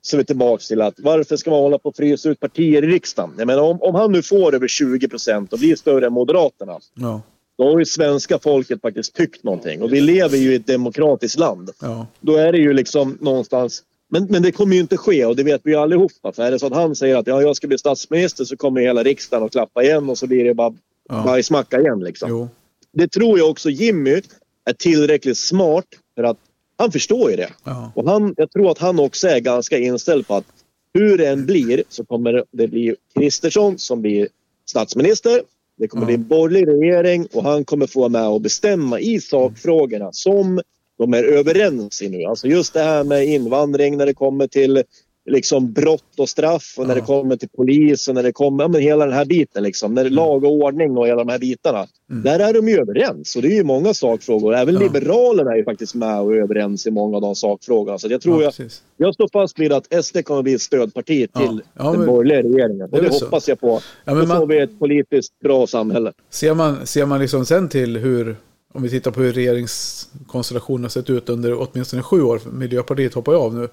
[0.02, 2.84] så är vi tillbaka till att varför ska man hålla på och frysa ut partier
[2.84, 3.34] i riksdagen?
[3.38, 6.80] Jag menar, om, om han nu får över 20 procent och blir större än Moderaterna,
[6.94, 7.22] Ja,
[7.60, 9.82] då har ju svenska folket faktiskt tyckt någonting.
[9.82, 11.70] Och vi lever ju i ett demokratiskt land.
[11.82, 13.84] ja, Då är det ju liksom någonstans...
[14.12, 16.32] Men, men det kommer ju inte ske och det vet vi ju allihopa.
[16.32, 18.82] För är det så att han säger att ja, jag ska bli statsminister så kommer
[18.82, 20.74] hela riksdagen att klappa igen och så blir det bara
[21.10, 21.24] Ja.
[21.26, 22.00] bajsmacka igen.
[22.00, 22.50] Liksom jo.
[22.92, 24.22] det tror jag också Jimmy
[24.66, 26.38] är tillräckligt smart för att
[26.78, 27.50] han förstår ju det.
[27.64, 30.46] Ja, Och han, jag tror att han också är ganska inställd på att
[30.94, 34.28] hur det än blir så kommer det bli Kristersson som blir
[34.66, 35.42] statsminister.
[35.80, 36.06] Det kommer Ja.
[36.08, 40.62] bli en borgerlig regering och han kommer få vara med och bestämma i sakfrågorna som
[40.98, 42.24] de är överens i nu.
[42.24, 44.84] Alltså just det här med invandring när det kommer till
[45.26, 47.02] liksom brott och straff och när Ja.
[47.02, 49.94] det kommer till polis och när det kommer, ja, men hela den här biten liksom.
[49.94, 51.88] När det är lag och ordning och hela de här bitarna.
[52.12, 52.24] Mm.
[52.24, 54.56] Där är de ju överens och det är ju många sakfrågor.
[54.56, 54.80] Även Ja.
[54.82, 57.98] Liberalerna är ju faktiskt med och överens i många av de sakfrågorna.
[58.00, 61.28] Så jag tror ja jag, jag står fast vid att SD kommer bli ett stödparti
[61.38, 62.90] till Ja, den men- borgerliga regeringen.
[62.92, 63.26] det Och det så.
[63.26, 63.80] hoppas jag på.
[64.06, 66.14] Ja, men Då man- får vi ett politiskt bra samhälle.
[66.30, 68.36] Ser man, ser man liksom sen till hur,
[68.74, 73.32] om vi tittar på hur regeringskonstellationen har sett ut under åtminstone sju år, Miljöpartiet hoppar
[73.32, 73.68] ju av nu,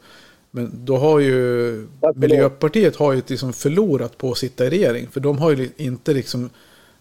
[0.51, 5.21] men då har ju Miljöpartiet har ju liksom förlorat på att sitta i regering, för
[5.21, 6.51] de har ju inte liksom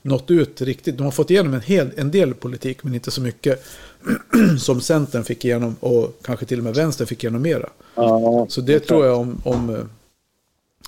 [0.01, 0.97] nått ut riktigt.
[0.97, 3.63] De har fått igenom en, hel, en del politik, men inte så mycket
[4.59, 7.69] som Centern fick igenom och kanske till och med Vänstern fick igenom mera.
[7.95, 8.45] Ja.
[8.49, 9.81] Så det tror jag om, om eh,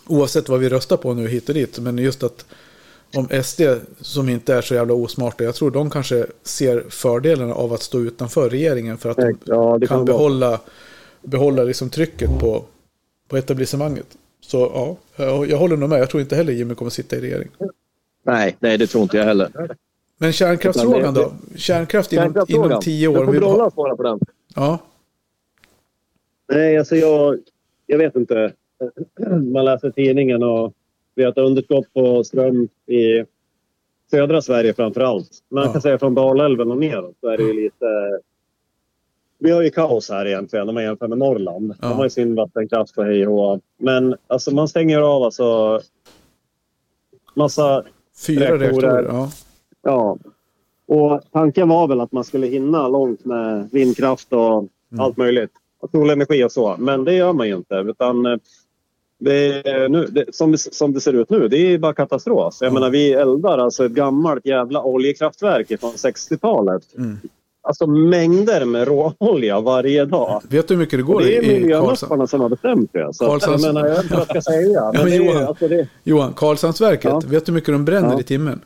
[0.07, 2.45] oavsett vad vi röstar på nu hit och dit, men just att
[3.15, 3.61] om SD
[4.01, 7.99] som inte är så jävla osmarta, jag tror de kanske ser fördelarna av att stå
[7.99, 10.59] utanför regeringen för att de Ja, kan kan behålla,
[11.29, 12.63] behålla liksom trycket på,
[13.27, 14.17] på etablissemanget.
[14.41, 14.57] Så
[15.17, 15.99] ja, jag, håller nog med.
[15.99, 17.47] Jag tror inte heller Jimmy kommer sitta i regering.
[18.23, 19.75] Nej, nej, det tror inte jag heller.
[20.17, 21.31] Men kärnkraftsfrågan då?
[21.55, 23.15] Kärnkraft inom, inom tio år.
[23.19, 24.19] Då får Brollan svara på den.
[24.55, 24.79] ja,
[26.53, 27.39] Nej, alltså jag,
[27.85, 28.53] jag vet inte.
[29.53, 30.73] Man läser tidningen och
[31.15, 33.25] vi har ett underskott på ström i
[34.11, 35.29] södra Sverige framför allt.
[35.49, 35.71] Man Ja.
[35.73, 37.85] kan säga från Dalälven och neråt så är det ju lite...
[39.39, 41.73] Vi har ju kaos här egentligen om man jämför med Norrland.
[41.81, 41.87] Ja.
[41.87, 43.59] De har ju sin vattenkraft och hej och.
[43.77, 45.79] Men alltså man stänger av alltså
[47.33, 47.83] massa
[48.27, 49.03] fyra Reaktorer.
[49.03, 49.29] Ja.
[49.83, 50.17] Ja.
[50.87, 55.03] Och tanken var väl att man skulle hinna långt med vindkraft och Mm.
[55.05, 55.51] allt möjligt.
[55.79, 56.75] Och solenergi och så.
[56.79, 57.75] Men det gör man ju inte.
[57.75, 58.37] Utan eh,
[59.19, 62.57] det, nu, det, som, det, som det ser ut nu, det är bara katastrof.
[62.61, 62.73] Jag Ja.
[62.73, 66.83] menar, vi eldar alltså ett gammalt jävla oljekraftverk från 60-talet.
[66.97, 67.17] Mm.
[67.67, 70.41] Alltså mängder med råolja varje dag.
[70.49, 72.27] Vet du hur mycket det Och går det är i, i Karlshamn?
[72.27, 73.13] som har bestämt det.
[73.13, 74.81] Så jag menar, jag vet inte vad jag ska säga.
[74.93, 75.43] Men men det, är- Johan.
[75.43, 77.21] alltså det, Johan, Karlshamnsverket, Ja.
[77.27, 78.19] vet du hur mycket de bränner Ja.
[78.19, 78.61] i timmen?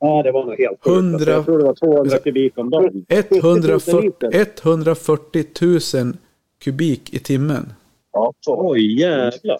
[0.00, 0.86] ja, det var nog helt sjukt.
[0.96, 3.04] Hundra- Alltså, Jag tror det var 200 kubik om dagen.
[3.08, 4.46] 140, liter.
[4.62, 5.44] 140
[5.94, 6.12] 000
[6.64, 7.72] kubik i timmen.
[8.12, 8.70] Ja, så.
[8.70, 9.58] Oj, jävlar.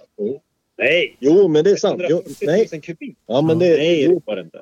[0.78, 1.16] Nej!
[1.18, 2.02] Jo, men det är sant.
[2.08, 2.68] Jo, nej.
[2.72, 3.16] 000 kubik.
[3.26, 4.60] Ja, men det Nej, det var det inte.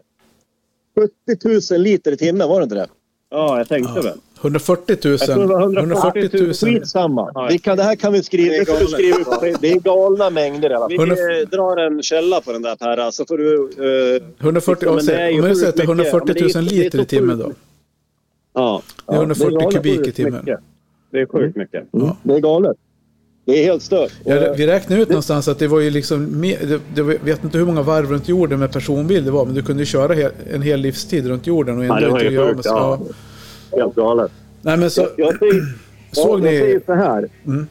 [1.34, 2.86] 70 000 liter i timmen, var det inte det?
[3.30, 4.12] Ja, jag tänkte väl.
[4.40, 5.12] 140 000.
[5.20, 6.54] Jag tror det var 140 140 000.
[6.54, 7.30] Skitsamma.
[7.34, 7.46] Ja.
[7.50, 9.60] Vi kan, det här kan vi skriva, Det är det skriva upp.
[9.60, 10.88] Det är galna mängder i alla fall.
[10.88, 13.70] Vi 100 eh, drar en källa på den där Per, så får du...
[14.16, 16.14] Eh, 140, Men om det är ju jag säger att det är sjukt mycket.
[16.14, 17.52] 140 000 Men det är- liter i timmen då.
[18.54, 18.82] ja.
[19.06, 20.32] Det är 140 galet kubik i timmen.
[20.44, 20.60] mycket.
[21.10, 21.84] Det är sjukt mycket.
[21.90, 22.16] Ja.
[22.22, 22.76] Det är galet.
[23.48, 24.12] Det är helt stört.
[24.24, 27.82] Ja, vi räknade ut någonstans att det var ju liksom, var- vet inte hur många
[27.82, 31.26] varv runt jorden med personbil det var, men du kunde ju köra en hel livstid
[31.26, 33.00] runt jorden och Ja, ändå inte göra med ja.
[33.70, 33.78] Ja.
[33.78, 34.32] Helt galet.
[34.62, 35.62] Nej men så, Jag, jag, säger,
[36.12, 36.84] såg ja, jag säger ni...
[36.86, 37.28] så här.
[37.46, 37.66] Mm.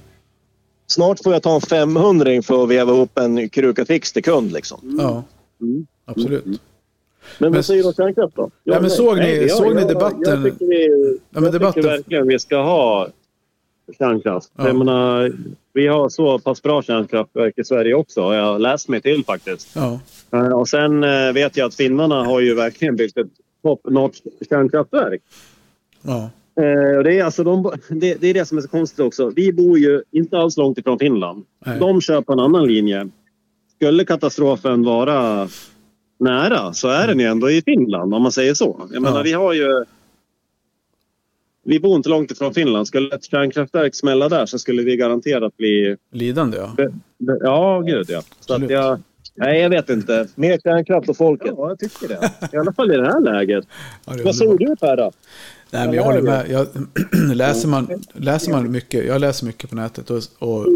[0.87, 4.51] Snart får jag ta en 500 för att veva upp en kruka fix till kund.
[4.51, 4.97] Liksom.
[5.01, 5.23] Ja,
[5.61, 5.87] Mm.
[6.05, 6.45] absolut.
[6.45, 6.57] Men,
[7.39, 8.49] Men- vad säger du om kärnkraft då?
[8.63, 10.19] Ja, men såg ni, Nej, jag- såg ni jag- debatten?
[10.23, 13.07] Jag tycker, vi, men jag debatten- tycker verkligen vi ska ha
[13.97, 14.51] kärnkraft.
[14.57, 14.67] Ja.
[14.67, 15.31] Jag menar,
[15.77, 19.75] Vi har så pass bra kärnkraftverk i Sverige också, har jag läst mig till faktiskt.
[19.75, 19.99] Ja.
[20.33, 23.27] Eh, Och sen eh, vet jag att finnarna har ju verkligen byggt ett
[23.63, 24.17] top notch
[24.49, 25.21] kärnkraftverk.
[26.01, 26.29] Ja.
[26.55, 29.31] Eh, det, är alltså de, det, det är det som är så konstigt också.
[29.35, 31.45] Vi bor ju inte alls långt ifrån Finland.
[31.65, 31.79] Nej.
[31.79, 33.07] De kör på en annan linje.
[33.75, 35.49] Skulle katastrofen vara
[36.19, 38.87] nära så är den ju ändå i Finland om man säger så.
[38.93, 39.83] Jag menar, vi har ju...
[41.67, 42.87] Vi bor inte långt ifrån Finland.
[42.87, 45.95] Skulle ett kärnkraftverk smälla där så skulle vi garanterat bli...
[46.11, 46.75] Lidande ja.
[47.39, 48.21] Ja, gud ja.
[48.39, 48.99] Så att jag...
[49.35, 50.27] Nej, jag vet inte.
[50.35, 51.53] Mer kärnkraft och folket.
[51.57, 52.31] Ja, jag tycker det.
[52.53, 53.65] I alla fall i det här läget.
[54.05, 54.59] ja det Vad underbart.
[54.59, 55.11] du Per då?
[55.71, 56.45] Nej, men jag håller med.
[56.49, 56.67] Jag,
[57.35, 60.67] läser, man, läser man mycket, jag läser mycket på nätet och, och,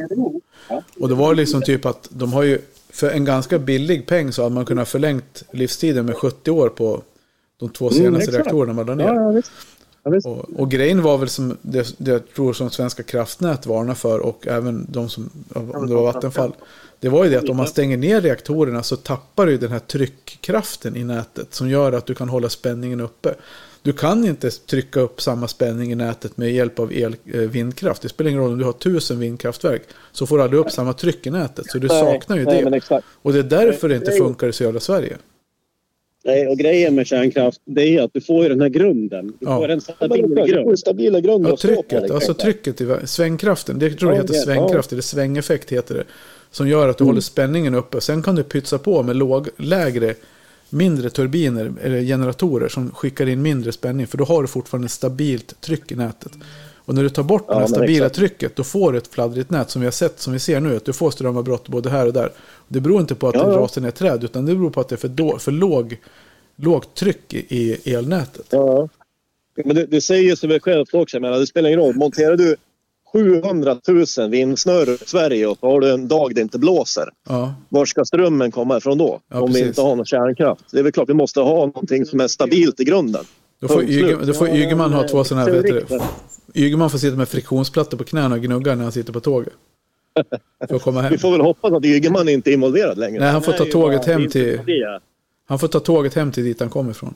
[0.99, 4.43] och det var liksom typ att de har ju för en ganska billig peng så
[4.43, 7.01] hade man kunnat förlängt livstiden med 70 år på
[7.59, 8.37] de två senaste exakt.
[8.37, 9.05] reaktorerna man la ner.
[9.05, 9.41] Ja,
[10.03, 14.19] Och, och grejen var väl som det, det jag tror som Svenska kraftnät varnar för
[14.19, 16.53] och även de som, om det var Vattenfall.
[16.99, 19.79] Det var ju det att om man stänger ner reaktorerna så tappar du den här
[19.79, 23.35] tryckkraften i nätet som gör att du kan hålla spänningen uppe.
[23.83, 28.01] Du kan inte trycka upp samma spänning i nätet med hjälp av el, eh, vindkraft.
[28.01, 29.81] Det spelar ingen roll om du har tusen vindkraftverk.
[30.11, 31.65] Så får du aldrig upp samma tryck i nätet.
[31.71, 32.81] Så du saknar ju det.
[33.21, 35.17] Och det är därför det inte funkar i södra Sverige.
[36.23, 39.27] Nej, och grejen med kärnkraft det är att du får ju den här grunden.
[39.27, 39.57] Du Ja.
[39.57, 40.79] får en Ja, stabil är grund.
[40.79, 42.15] stabila grunder Ja, stå på, trycket, liksom.
[42.15, 43.79] alltså trycket i vä- svängkraften.
[43.79, 46.03] Det tror jag Ja, heter ja, svängkraft, eller svängeffekt heter det.
[46.51, 48.01] Som gör att du håller spänningen uppe.
[48.01, 50.13] Sen kan du pytsa på med låg, lägre,
[50.69, 54.07] mindre turbiner eller generatorer som skickar in mindre spänning.
[54.07, 56.31] För då har du fortfarande ett stabilt tryck i nätet.
[56.85, 59.49] Och när du tar bort det här men stabila trycket då får du ett fladdrigt
[59.49, 60.75] nät som vi har sett, som vi ser nu.
[60.75, 62.31] Att du får strömavbrott både här och där.
[62.67, 63.57] Det beror inte på att Ja, det ja.
[63.57, 65.97] rasar ner träd utan det beror på att det är för, då, för låg,
[66.55, 68.45] lågt tryck i elnätet.
[68.49, 68.89] Ja.
[69.65, 71.95] Men du, du säger ju som dig själv också, jag menar, det spelar ingen roll.
[71.95, 72.55] Monterar du
[73.13, 73.77] 700
[74.17, 77.09] 000 vindsnurror i Sverige och så har du en dag det inte blåser.
[77.29, 79.19] Ja, Var ska strömmen komma ifrån då?
[79.27, 79.63] Ja, om precis.
[79.63, 80.63] vi inte har någon kärnkraft.
[80.71, 83.25] Det är väl klart vi måste ha någonting som är stabilt i grunden.
[83.61, 83.83] Då får.
[83.83, 85.99] Yge, då Ygeman ha två sådana här, det?
[86.53, 89.53] Ygeman får sitta med friktionsplattor på knäna och gnugga när han sitter på tåget.
[90.67, 91.11] För att komma hem.
[91.11, 93.19] Vi får väl hoppas att Ygeman inte är involverad längre.
[93.19, 94.59] Nej, han får ta tåget hem till,
[95.45, 97.13] han får ta tåget hem till dit han kommer ifrån.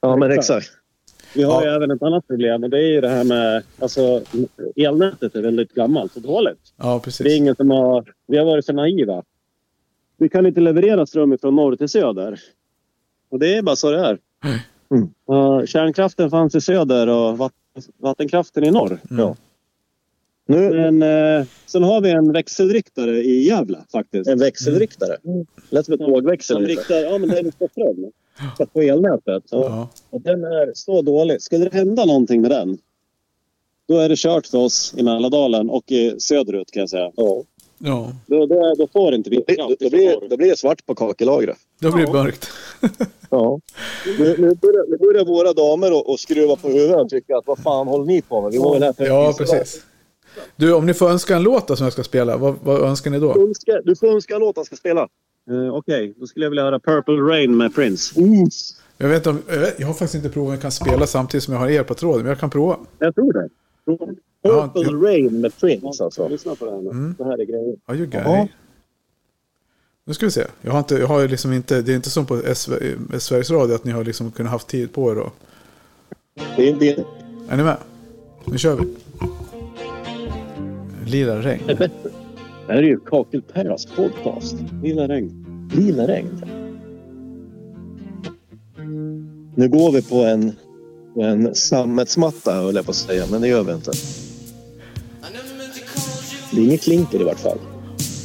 [0.00, 0.68] Ja, men exakt.
[1.34, 1.68] Vi har Ja.
[1.70, 3.62] ju även ett annat problem och det är ju det här med...
[3.78, 4.22] Alltså,
[4.76, 6.58] elnätet är väldigt gammalt och dåligt.
[6.76, 7.26] Ja, Det är precis.
[7.36, 8.04] ingen som har...
[8.26, 9.22] Vi har varit för naiva.
[10.16, 12.40] Vi kan inte leverera ström från norr till söder.
[13.30, 14.18] Och det är bara så det är.
[14.44, 14.66] Nej.
[14.90, 15.08] Mm.
[15.32, 17.52] Uh, kärnkraften fanns i söder och vatt,
[17.98, 18.98] vattenkraften i norr.
[19.10, 19.22] Mm.
[19.24, 19.36] Ja.
[20.50, 21.02] Nu, Men
[21.40, 24.30] eh, sen har vi en växelriktare i Gävle faktiskt.
[24.30, 25.16] en växelriktare.
[25.70, 26.56] Lät som ett tågväxel.
[26.56, 28.12] Som riktar, ja men den riktar ström.
[28.72, 29.52] På elnätet.
[29.52, 29.88] Och, Ja.
[30.10, 31.42] och den är så dålig.
[31.42, 32.78] Skulle det hända någonting med den.
[33.88, 37.10] Då är det kört för oss i Mälardalen och i söderut kan jag säga.
[37.16, 37.42] Ja.
[37.78, 40.86] ja, Då, då, då får inte vi Då, kraft då, blir, då blir det svart
[40.86, 41.58] på kakelagret.
[41.78, 42.50] Då blir det mörkt.
[43.30, 43.60] Ja.
[44.18, 47.46] Nu, nu, börjar, nu börjar våra damer och, och skruva på huvudet och tycka att
[47.46, 48.52] vad fan håller ni på med?
[48.52, 49.84] Vi var väl här för Ja, precis.
[50.56, 53.18] Du, om ni får önska en låt som jag ska spela, vad, vad önskar ni
[53.18, 53.32] då?
[53.32, 55.08] Du, önskar, du får önska en låt han ska spela.
[55.50, 58.20] Eh, Okej, då skulle jag vilja höra Purple Rain med Prince.
[58.98, 61.44] Jag, vet om, jag, vet, jag har faktiskt inte provat om jag kan spela samtidigt
[61.44, 62.76] som jag har er på tråden, men jag kan prova.
[62.98, 63.48] Jag tror det.
[64.42, 65.08] Purple ja.
[65.08, 66.28] Rain med Prince alltså.
[66.28, 66.90] Lyssna på det här nu.
[66.90, 67.14] Mm.
[67.18, 67.76] Det här är grejen.
[67.86, 68.48] Ja, you.
[70.08, 70.44] Nu ska vi se.
[70.62, 72.72] Jag har, inte, jag har liksom inte, det är inte som på SV,
[73.18, 75.18] Sveriges Radio att ni har liksom kunnat haft tid på er.
[75.18, 75.32] Och,
[76.56, 77.04] Det är, det är,
[77.48, 77.76] är ni med?
[78.44, 78.96] Nu kör vi.
[81.10, 81.62] Lila regn.
[81.66, 81.90] Det
[82.68, 84.56] här är ju Kakelperras podcast.
[84.82, 85.70] Lilla regn.
[85.74, 86.44] lila regn.
[89.54, 90.52] Nu går vi på en,
[91.14, 93.92] på en sammetsmatta höll jag på att säga, men det gör vi inte.
[96.52, 97.58] Det är inget klinker i vart fall.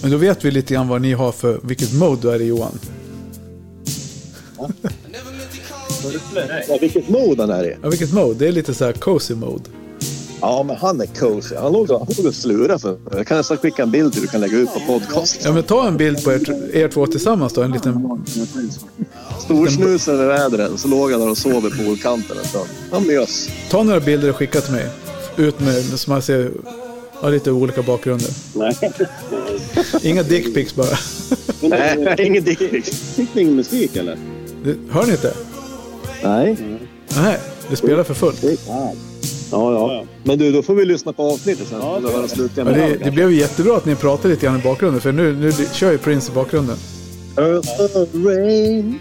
[0.04, 2.46] Men då vet vi lite grann vad ni har för, vilket mode du är i
[2.46, 2.80] Johan.
[6.68, 7.76] Ja, vilket mode han är i.
[7.82, 8.40] Ja, vilket mode?
[8.40, 9.64] Det är lite så här cozy mode.
[10.42, 11.56] Ja, men han är cozy.
[11.56, 14.28] Han låg, han låg och slurade för Jag kan nästan skicka en bild till du
[14.28, 15.42] kan lägga ut på podcast.
[15.44, 17.62] Ja, men ta en bild på er, er två tillsammans då.
[17.62, 18.24] En liten...
[19.40, 22.70] Storsnus över vädren, så låg han där och sov i poolkanten en stund.
[22.92, 23.50] Han mös.
[23.70, 24.88] Ta några bilder och skicka till mig.
[25.38, 26.52] Ut med, så man ser
[27.24, 28.30] ja, lite olika bakgrunder.
[28.56, 28.76] Nej.
[30.04, 30.98] Inga dickpics bara.
[31.62, 32.90] Nej, ingen dickpics.
[33.16, 34.18] Fick ni ingen musik eller?
[34.64, 35.34] Det, hör ni inte?
[36.24, 36.58] Nej.
[37.18, 37.38] Nej,
[37.70, 38.44] det spelar för fullt.
[38.68, 38.94] Ja,
[39.52, 40.04] Ja.
[40.24, 41.80] Men du, då får vi lyssna på avsnittet sen.
[41.82, 42.00] Ja,
[42.56, 45.02] det- det, det blev ju jättebra att ni pratade lite grann i bakgrunden.
[45.02, 46.76] För nu, nu kör ju Prince i bakgrunden.
[47.36, 49.00] Rain,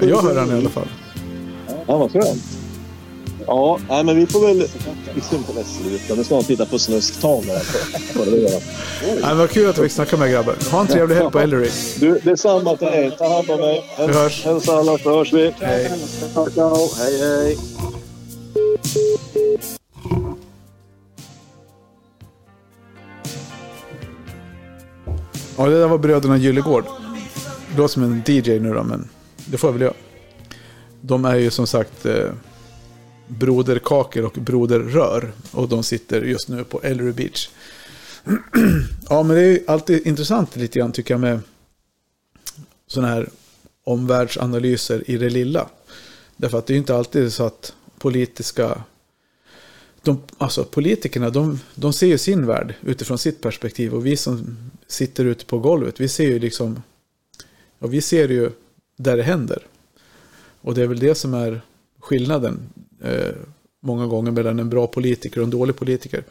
[0.00, 0.88] Jag hör han i alla fall.
[1.86, 2.42] Ja, vad skönt.
[3.48, 4.68] Ja, nej, men vi får väl...
[5.14, 6.14] Vi ska inte sluta.
[6.14, 8.62] Nu ska man titta på där.
[9.22, 10.54] Nej, vad kul att vi fick snacka med grabbar.
[10.70, 11.70] Ha en trevlig helg på Ellery.
[12.00, 13.10] Du, detsamma till dig.
[13.18, 13.84] Ta hand om dig.
[13.98, 14.44] Vi hörs.
[14.44, 15.54] Hälsa alla så hörs vi.
[15.60, 15.90] Hej.
[16.34, 16.88] Ciao, ciao.
[16.98, 17.58] Hej, hej.
[25.56, 26.84] Ja, det där var bröderna Gyllegård.
[27.70, 29.08] Det låter som en DJ nu då, men
[29.46, 29.94] det får jag väl göra.
[31.00, 32.06] De är ju som sagt
[33.28, 35.32] broderkakor Broder och Broder Rör.
[35.50, 37.48] Och de sitter just nu på Ellery Beach.
[39.08, 41.40] ja, men det är alltid intressant lite grann tycker jag med
[42.86, 43.28] sådana här
[43.84, 45.68] omvärldsanalyser i det lilla.
[46.36, 48.82] Därför att det är inte alltid så att politiska...
[50.02, 53.94] De, alltså politikerna, de, de ser ju sin värld utifrån sitt perspektiv.
[53.94, 54.56] Och vi som
[54.86, 56.82] sitter ute på golvet, vi ser ju liksom...
[57.78, 58.50] Ja, vi ser ju
[58.96, 59.66] där det händer.
[60.60, 61.60] Och det är väl det som är
[62.00, 62.70] skillnaden
[63.02, 63.34] eh,
[63.80, 66.24] många gånger mellan en bra politiker och en dålig politiker.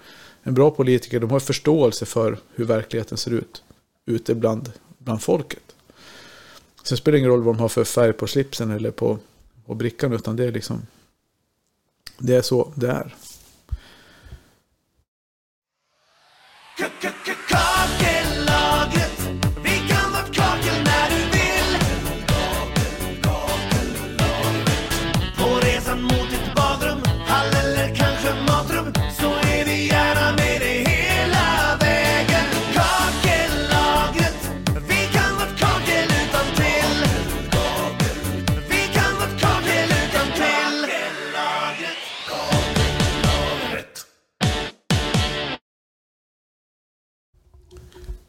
[0.44, 3.64] En bra politiker, de har förståelse för hur verkligheten ser ut
[4.06, 5.76] ute bland, bland folket.
[6.84, 9.20] Sen spelar det ingen roll vad de har för färg på slipsen eller på,
[9.66, 10.82] på brickan, utan det är liksom...
[12.18, 13.16] Det är så det är.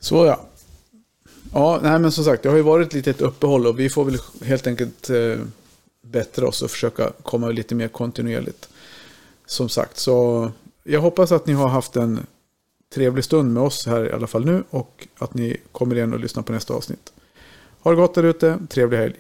[0.09, 0.41] Så ja.
[1.53, 4.05] Ja, nej men som sagt, det har ju varit ett litet uppehåll och vi får
[4.05, 5.39] väl helt enkelt eh,
[6.03, 8.69] bättra oss och försöka komma lite mer kontinuerligt.
[9.47, 10.51] Som sagt, så
[10.85, 12.27] jag hoppas att ni har haft en
[12.95, 16.21] trevlig stund med oss här i alla fall nu och att ni kommer igen och
[16.21, 17.13] lyssnar på nästa avsnitt.
[17.81, 19.15] Ha det gott där ute, trevlig helg.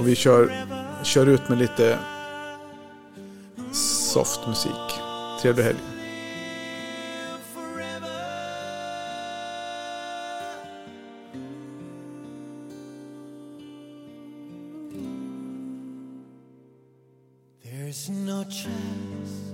[0.00, 0.66] Och vi kör,
[1.04, 1.98] kör ut med lite
[4.12, 4.72] soft musik.
[5.42, 5.78] Trevlig helg.
[17.62, 19.49] There's no chance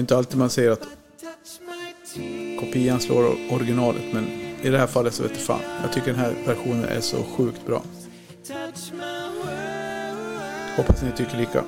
[0.00, 0.86] ju inte alltid man säger att
[2.60, 4.24] kopian slår originalet, men
[4.62, 5.60] i det här fallet så vet jag fan.
[5.82, 7.82] Jag tycker den här versionen är så sjukt bra.
[10.76, 11.64] Hoppas ni tycker lika.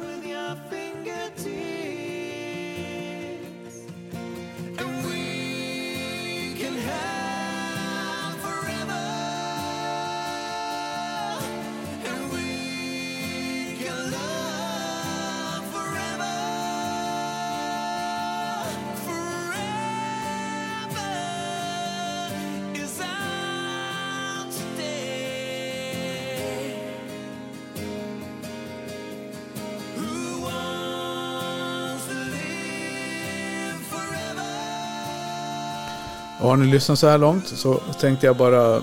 [36.53, 38.83] Har ni lyssnat så här långt så tänkte jag bara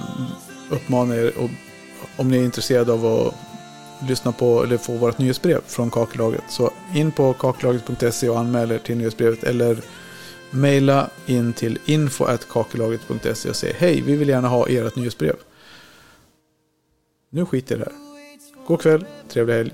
[0.70, 1.50] uppmana er och,
[2.18, 3.34] om ni är intresserade av att
[4.10, 6.44] lyssna på eller få vårt nyhetsbrev från Kakelaget.
[6.50, 9.78] Så in på kakelaget.se och anmäl er till nyhetsbrevet eller
[10.52, 15.36] mejla in till info.kakelaget.se och säg hej, vi vill gärna ha ert nyhetsbrev.
[17.30, 18.68] Nu skiter jag i det här.
[18.68, 19.72] God kväll, trevlig helg.